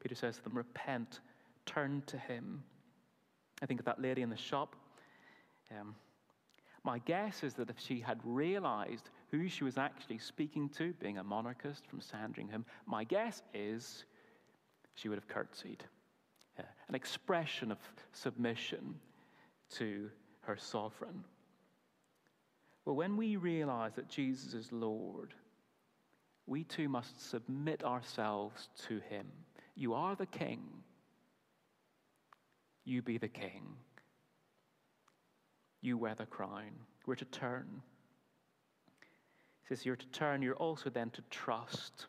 Peter 0.00 0.14
says 0.14 0.36
to 0.36 0.44
them, 0.44 0.56
Repent, 0.56 1.20
turn 1.64 2.02
to 2.06 2.18
him. 2.18 2.62
I 3.62 3.66
think 3.66 3.80
of 3.80 3.86
that 3.86 4.00
lady 4.00 4.22
in 4.22 4.30
the 4.30 4.36
shop. 4.36 4.76
Um, 5.70 5.94
my 6.84 6.98
guess 7.00 7.42
is 7.42 7.54
that 7.54 7.70
if 7.70 7.78
she 7.78 8.00
had 8.00 8.20
realized 8.22 9.10
who 9.30 9.48
she 9.48 9.64
was 9.64 9.76
actually 9.76 10.18
speaking 10.18 10.68
to, 10.70 10.92
being 11.00 11.18
a 11.18 11.24
monarchist 11.24 11.86
from 11.86 12.00
Sandringham, 12.00 12.64
my 12.86 13.02
guess 13.02 13.42
is 13.54 14.04
she 14.94 15.08
would 15.08 15.18
have 15.18 15.28
curtsied. 15.28 15.82
Uh, 16.58 16.62
an 16.88 16.94
expression 16.94 17.72
of 17.72 17.78
submission 18.12 18.94
to 19.70 20.08
her 20.42 20.56
sovereign. 20.56 21.24
Well, 22.84 22.94
when 22.94 23.16
we 23.16 23.34
realize 23.36 23.94
that 23.96 24.08
Jesus 24.08 24.54
is 24.54 24.70
Lord, 24.70 25.34
we 26.46 26.64
too 26.64 26.88
must 26.88 27.28
submit 27.30 27.82
ourselves 27.84 28.68
to 28.86 29.00
him. 29.10 29.26
You 29.74 29.94
are 29.94 30.14
the 30.14 30.26
king. 30.26 30.62
You 32.84 33.02
be 33.02 33.18
the 33.18 33.28
king. 33.28 33.64
You 35.82 35.98
wear 35.98 36.14
the 36.14 36.26
crown. 36.26 36.70
We're 37.04 37.16
to 37.16 37.24
turn. 37.26 37.82
He 39.62 39.74
says, 39.74 39.84
You're 39.84 39.96
to 39.96 40.06
turn, 40.08 40.42
you're 40.42 40.54
also 40.54 40.88
then 40.88 41.10
to 41.10 41.22
trust. 41.30 42.06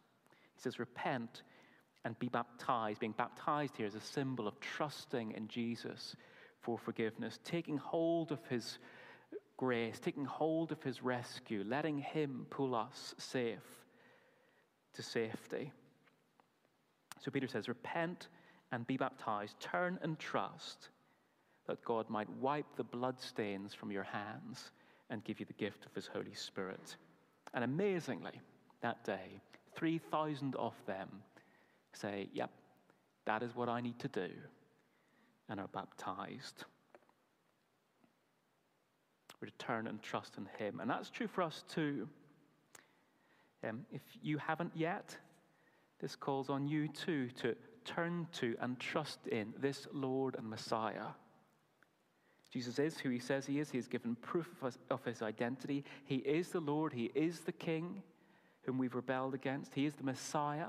He 0.55 0.61
says, 0.61 0.79
Repent 0.79 1.41
and 2.05 2.17
be 2.19 2.29
baptized. 2.29 2.99
Being 2.99 3.15
baptized 3.17 3.75
here 3.75 3.87
is 3.87 3.95
a 3.95 4.01
symbol 4.01 4.47
of 4.47 4.59
trusting 4.59 5.31
in 5.31 5.47
Jesus 5.47 6.15
for 6.61 6.77
forgiveness, 6.77 7.39
taking 7.43 7.77
hold 7.77 8.31
of 8.31 8.39
his 8.49 8.77
grace, 9.57 9.99
taking 9.99 10.25
hold 10.25 10.71
of 10.71 10.81
his 10.83 11.01
rescue, 11.01 11.63
letting 11.67 11.97
him 11.97 12.45
pull 12.51 12.75
us 12.75 13.15
safe 13.17 13.76
to 14.97 15.03
safety. 15.03 15.71
So 17.23 17.31
Peter 17.31 17.47
says, 17.47 17.67
Repent 17.67 18.27
and 18.71 18.85
be 18.85 18.97
baptized, 18.97 19.59
turn 19.59 19.97
and 20.01 20.19
trust 20.19 20.89
that 21.67 21.83
God 21.83 22.09
might 22.09 22.29
wipe 22.41 22.75
the 22.75 22.83
bloodstains 22.83 23.73
from 23.73 23.91
your 23.91 24.03
hands 24.03 24.71
and 25.09 25.23
give 25.23 25.39
you 25.39 25.45
the 25.45 25.53
gift 25.53 25.85
of 25.85 25.93
his 25.95 26.07
Holy 26.07 26.33
Spirit. 26.33 26.97
And 27.53 27.63
amazingly, 27.63 28.41
that 28.81 29.03
day, 29.03 29.41
3,000 29.75 30.55
of 30.55 30.73
them 30.85 31.09
say, 31.93 32.29
Yep, 32.33 32.51
that 33.25 33.43
is 33.43 33.55
what 33.55 33.69
I 33.69 33.81
need 33.81 33.99
to 33.99 34.07
do, 34.07 34.29
and 35.49 35.59
are 35.59 35.69
baptized. 35.69 36.65
To 39.45 39.51
turn 39.59 39.85
and 39.85 40.01
trust 40.01 40.33
in 40.37 40.47
Him. 40.57 40.79
And 40.79 40.89
that's 40.89 41.11
true 41.11 41.27
for 41.27 41.43
us 41.43 41.63
too. 41.69 42.09
Um, 43.63 43.85
if 43.91 44.01
you 44.21 44.37
haven't 44.37 44.71
yet, 44.75 45.15
this 45.99 46.15
calls 46.15 46.49
on 46.49 46.67
you 46.67 46.87
too 46.87 47.29
to 47.41 47.55
turn 47.85 48.27
to 48.33 48.55
and 48.61 48.79
trust 48.79 49.25
in 49.27 49.53
this 49.59 49.87
Lord 49.93 50.35
and 50.35 50.49
Messiah. 50.49 51.07
Jesus 52.51 52.79
is 52.79 52.97
who 52.97 53.09
he 53.09 53.19
says 53.19 53.45
he 53.45 53.59
is. 53.59 53.71
He 53.71 53.77
has 53.77 53.87
given 53.87 54.15
proof 54.15 54.49
of 54.89 55.03
his 55.03 55.21
identity. 55.21 55.83
He 56.05 56.17
is 56.17 56.49
the 56.49 56.59
Lord. 56.59 56.93
He 56.93 57.11
is 57.13 57.41
the 57.41 57.51
King 57.51 58.03
whom 58.61 58.77
we've 58.77 58.95
rebelled 58.95 59.33
against. 59.33 59.73
He 59.73 59.85
is 59.85 59.95
the 59.95 60.03
Messiah 60.03 60.67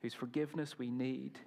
whose 0.00 0.14
forgiveness 0.14 0.78
we 0.78 0.90
need. 0.90 1.38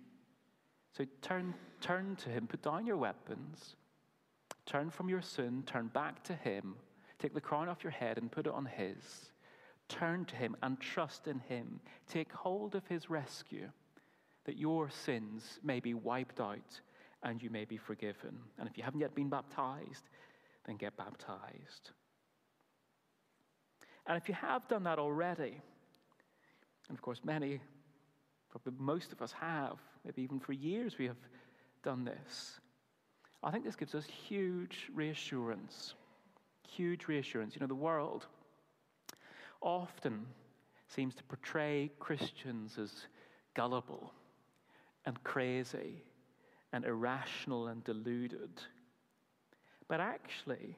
So 0.96 1.06
turn, 1.22 1.54
turn 1.80 2.18
to 2.18 2.30
him. 2.30 2.48
Put 2.48 2.62
down 2.62 2.86
your 2.86 2.98
weapons. 2.98 3.76
Turn 4.66 4.90
from 4.90 5.10
your 5.10 5.22
sin. 5.22 5.64
Turn 5.66 5.88
back 5.88 6.24
to 6.26 6.34
him. 6.34 6.76
Take 7.20 7.34
the 7.34 7.42
crown 7.42 7.70
off 7.70 7.84
your 7.84 7.92
head 7.92 8.18
and 8.18 8.32
put 8.32 8.48
it 8.48 8.54
on 8.54 8.66
his. 8.66 9.32
Turn 9.92 10.26
to 10.26 10.36
him 10.36 10.56
and 10.64 10.80
trust 10.80 11.28
in 11.28 11.40
him. 11.40 11.82
Take 12.08 12.32
hold 12.32 12.76
of 12.76 12.88
his 12.88 13.10
rescue 13.10 13.70
that 14.46 14.58
your 14.58 14.90
sins 14.90 15.60
may 15.64 15.80
be 15.80 15.94
wiped 15.94 16.40
out 16.40 16.82
and 17.24 17.42
you 17.44 17.50
may 17.50 17.66
be 17.66 17.78
forgiven. 17.78 18.38
And 18.58 18.68
if 18.68 18.78
you 18.78 18.84
haven't 18.84 19.02
yet 19.02 19.14
been 19.14 19.30
baptized, 19.30 20.10
then 20.66 20.78
get 20.78 20.96
baptized. 20.98 21.92
And 24.08 24.18
if 24.18 24.28
you 24.28 24.36
have 24.36 24.68
done 24.68 24.84
that 24.86 24.98
already, 24.98 25.62
and 26.90 26.98
of 26.98 27.02
course, 27.02 27.20
many, 27.24 27.60
probably 28.50 28.74
most 28.80 29.12
of 29.12 29.22
us 29.22 29.34
have, 29.34 29.78
maybe 30.06 30.24
even 30.24 30.40
for 30.40 30.54
years 30.54 30.98
we 30.98 31.06
have 31.06 31.18
done 31.84 32.06
this, 32.06 32.60
I 33.44 33.52
think 33.52 33.66
this 33.66 33.76
gives 33.76 33.94
us 33.94 34.06
huge 34.06 34.90
reassurance. 34.94 35.96
Huge 36.68 37.08
reassurance. 37.08 37.56
You 37.56 37.62
know, 37.62 37.68
the 37.68 37.76
world, 37.76 38.26
often 39.62 40.26
seems 40.88 41.16
to 41.16 41.24
portray 41.24 41.92
Christians 42.00 42.78
as 42.78 42.92
gullible 43.54 44.14
and 45.06 45.22
crazy 45.24 46.04
and 46.74 46.86
irrational 46.86 47.68
and 47.68 47.84
deluded. 47.84 48.62
But 49.88 50.00
actually, 50.00 50.78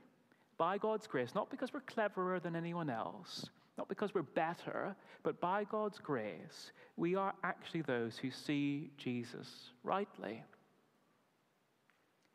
by 0.57 0.77
God's 0.77 1.07
grace, 1.07 1.35
not 1.35 1.49
because 1.49 1.73
we're 1.73 1.81
cleverer 1.81 2.39
than 2.39 2.55
anyone 2.55 2.89
else, 2.89 3.49
not 3.77 3.89
because 3.89 4.13
we're 4.13 4.21
better, 4.21 4.95
but 5.23 5.39
by 5.39 5.63
God's 5.63 5.99
grace, 5.99 6.71
we 6.95 7.15
are 7.15 7.33
actually 7.43 7.81
those 7.81 8.17
who 8.17 8.29
see 8.31 8.91
Jesus 8.97 9.71
rightly. 9.83 10.43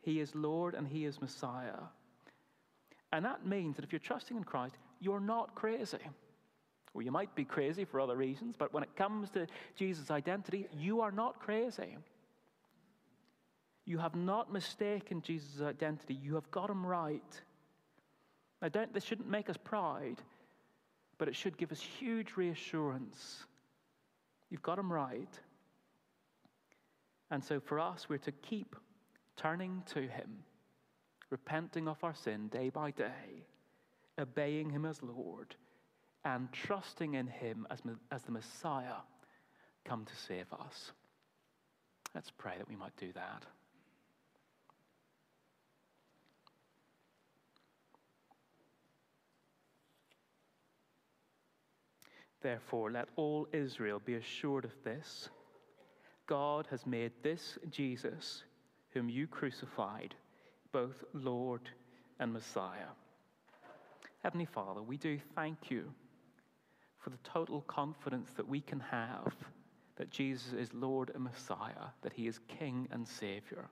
He 0.02 0.20
is 0.20 0.34
Lord 0.34 0.74
and 0.74 0.86
He 0.86 1.04
is 1.04 1.20
Messiah. 1.20 1.80
And 3.12 3.24
that 3.24 3.46
means 3.46 3.76
that 3.76 3.84
if 3.84 3.92
you're 3.92 4.00
trusting 4.00 4.36
in 4.36 4.44
Christ, 4.44 4.76
you're 5.00 5.20
not 5.20 5.54
crazy. 5.54 5.98
Well, 6.94 7.04
you 7.04 7.12
might 7.12 7.34
be 7.34 7.44
crazy 7.44 7.84
for 7.84 8.00
other 8.00 8.16
reasons, 8.16 8.56
but 8.58 8.72
when 8.72 8.82
it 8.82 8.96
comes 8.96 9.30
to 9.30 9.46
Jesus' 9.76 10.10
identity, 10.10 10.66
you 10.76 11.00
are 11.00 11.12
not 11.12 11.38
crazy. 11.40 11.96
You 13.84 13.98
have 13.98 14.14
not 14.14 14.52
mistaken 14.52 15.22
Jesus' 15.22 15.60
identity. 15.60 16.14
You 16.14 16.34
have 16.34 16.50
got 16.50 16.70
him 16.70 16.84
right. 16.84 17.40
Now, 18.60 18.68
don't, 18.68 18.92
this 18.92 19.04
shouldn't 19.04 19.28
make 19.28 19.48
us 19.48 19.56
proud, 19.56 20.16
but 21.18 21.28
it 21.28 21.36
should 21.36 21.56
give 21.56 21.72
us 21.72 21.80
huge 21.80 22.32
reassurance. 22.36 23.44
You've 24.50 24.62
got 24.62 24.78
him 24.78 24.92
right. 24.92 25.40
And 27.30 27.44
so 27.44 27.60
for 27.60 27.78
us, 27.78 28.08
we're 28.08 28.18
to 28.18 28.32
keep 28.32 28.74
turning 29.36 29.82
to 29.92 30.00
him, 30.00 30.44
repenting 31.30 31.86
of 31.86 32.02
our 32.02 32.14
sin 32.14 32.48
day 32.48 32.70
by 32.70 32.90
day, 32.90 33.46
obeying 34.18 34.70
him 34.70 34.84
as 34.84 35.02
Lord 35.02 35.54
and 36.28 36.52
trusting 36.52 37.14
in 37.14 37.26
Him 37.26 37.66
as, 37.70 37.80
as 38.12 38.22
the 38.22 38.32
Messiah 38.32 39.00
come 39.86 40.04
to 40.04 40.14
save 40.14 40.52
us. 40.52 40.92
Let's 42.14 42.30
pray 42.30 42.52
that 42.58 42.68
we 42.68 42.76
might 42.76 42.94
do 42.98 43.12
that. 43.14 43.46
Therefore, 52.42 52.90
let 52.90 53.08
all 53.16 53.48
Israel 53.52 54.00
be 54.04 54.14
assured 54.14 54.66
of 54.66 54.72
this 54.84 55.30
God 56.26 56.66
has 56.70 56.86
made 56.86 57.12
this 57.22 57.58
Jesus, 57.70 58.44
whom 58.90 59.08
you 59.08 59.26
crucified, 59.26 60.14
both 60.72 61.02
Lord 61.14 61.62
and 62.20 62.34
Messiah. 62.34 62.92
Heavenly 64.22 64.44
Father, 64.44 64.82
we 64.82 64.98
do 64.98 65.18
thank 65.34 65.70
you 65.70 65.90
for 66.98 67.10
the 67.10 67.18
total 67.24 67.62
confidence 67.62 68.30
that 68.36 68.48
we 68.48 68.60
can 68.60 68.80
have 68.80 69.34
that 69.96 70.10
Jesus 70.10 70.52
is 70.52 70.72
Lord 70.72 71.10
and 71.14 71.24
Messiah, 71.24 71.90
that 72.02 72.12
he 72.12 72.28
is 72.28 72.38
King 72.46 72.88
and 72.92 73.06
Savior. 73.06 73.68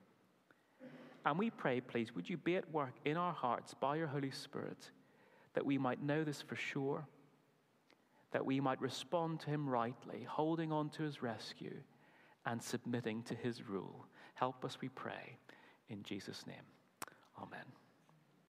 And 1.25 1.39
we 1.39 1.49
pray, 1.49 1.81
please, 1.81 2.13
would 2.15 2.29
you 2.29 2.37
be 2.37 2.57
at 2.57 2.71
work 2.71 2.93
in 3.05 3.17
our 3.17 3.33
hearts 3.33 3.73
by 3.73 3.95
your 3.95 4.07
Holy 4.07 4.31
Spirit 4.31 4.91
that 5.53 5.65
we 5.65 5.77
might 5.77 6.03
know 6.03 6.23
this 6.23 6.41
for 6.41 6.55
sure, 6.55 7.07
that 8.31 8.45
we 8.45 8.59
might 8.59 8.79
respond 8.81 9.39
to 9.39 9.49
him 9.49 9.67
rightly, 9.67 10.25
holding 10.29 10.71
on 10.71 10.89
to 10.89 11.03
his 11.03 11.23
rescue 11.23 11.77
and 12.45 12.61
submitting 12.61 13.23
to 13.23 13.35
his 13.35 13.67
rule. 13.67 14.05
Help 14.35 14.63
us, 14.63 14.77
we 14.81 14.89
pray, 14.89 15.37
in 15.89 16.03
Jesus' 16.03 16.45
name. 16.45 16.55
Amen. 17.41 17.65